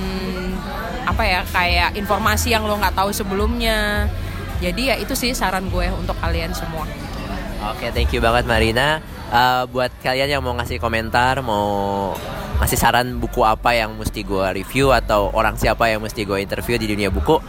apa 1.08 1.22
ya 1.24 1.40
kayak 1.48 1.90
informasi 1.96 2.52
yang 2.52 2.68
lo 2.68 2.76
nggak 2.78 2.94
tahu 2.94 3.10
sebelumnya. 3.10 4.06
Jadi 4.62 4.94
ya 4.94 4.96
itu 5.00 5.18
sih 5.18 5.34
saran 5.34 5.66
gue 5.72 5.90
untuk 5.90 6.14
kalian 6.22 6.54
semua. 6.54 6.86
Oke 7.72 7.88
okay, 7.88 7.90
thank 7.90 8.14
you 8.14 8.22
banget 8.22 8.46
Marina 8.46 9.02
uh, 9.32 9.64
buat 9.66 9.90
kalian 10.04 10.38
yang 10.38 10.42
mau 10.44 10.52
ngasih 10.54 10.78
komentar 10.78 11.40
mau 11.40 12.12
ngasih 12.62 12.78
saran 12.78 13.18
buku 13.18 13.42
apa 13.42 13.74
yang 13.74 13.96
mesti 13.98 14.22
gue 14.22 14.46
review 14.54 14.94
atau 14.94 15.32
orang 15.34 15.58
siapa 15.58 15.90
yang 15.90 15.98
mesti 16.04 16.22
gue 16.22 16.38
interview 16.38 16.78
di 16.78 16.86
dunia 16.86 17.10
buku 17.10 17.40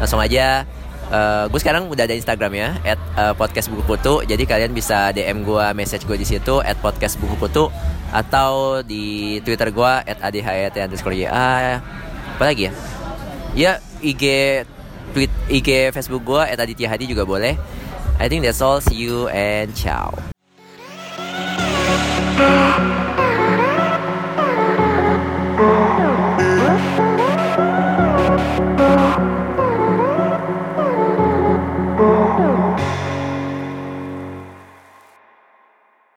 langsung 0.00 0.22
aja. 0.22 0.64
Uh, 1.12 1.44
gue 1.52 1.60
sekarang 1.60 1.92
udah 1.92 2.08
ada 2.08 2.16
Instagram 2.16 2.56
ya 2.56 2.68
at 2.88 3.00
uh, 3.20 3.34
podcast 3.36 3.68
buku 3.68 3.84
putu. 3.84 4.24
Jadi 4.24 4.48
kalian 4.48 4.72
bisa 4.72 5.12
DM 5.12 5.44
gue 5.44 5.64
message 5.76 6.08
gue 6.08 6.16
di 6.16 6.24
situ 6.24 6.64
at 6.64 6.80
podcast 6.80 7.20
buku 7.20 7.36
putu 7.36 7.68
atau 8.16 8.80
di 8.80 9.36
Twitter 9.44 9.68
gue 9.68 9.92
at 10.08 10.16
adhyat 10.24 10.72
underscore 10.72 11.12
ya 11.12 11.28
apa 12.32 12.44
lagi 12.48 12.68
ya? 12.68 12.72
Ya 13.52 13.72
IG 14.00 14.24
tweet 15.12 15.32
IG 15.52 15.92
Facebook 15.92 16.24
gue 16.24 16.40
at 16.48 16.56
aditya 16.56 16.88
hadi 16.88 17.04
juga 17.04 17.28
boleh. 17.28 17.60
I 18.16 18.32
think 18.32 18.40
that's 18.40 18.64
all. 18.64 18.80
See 18.80 18.96
you 18.96 19.28
and 19.28 19.76
ciao 19.76 20.31
Oh 22.44 22.91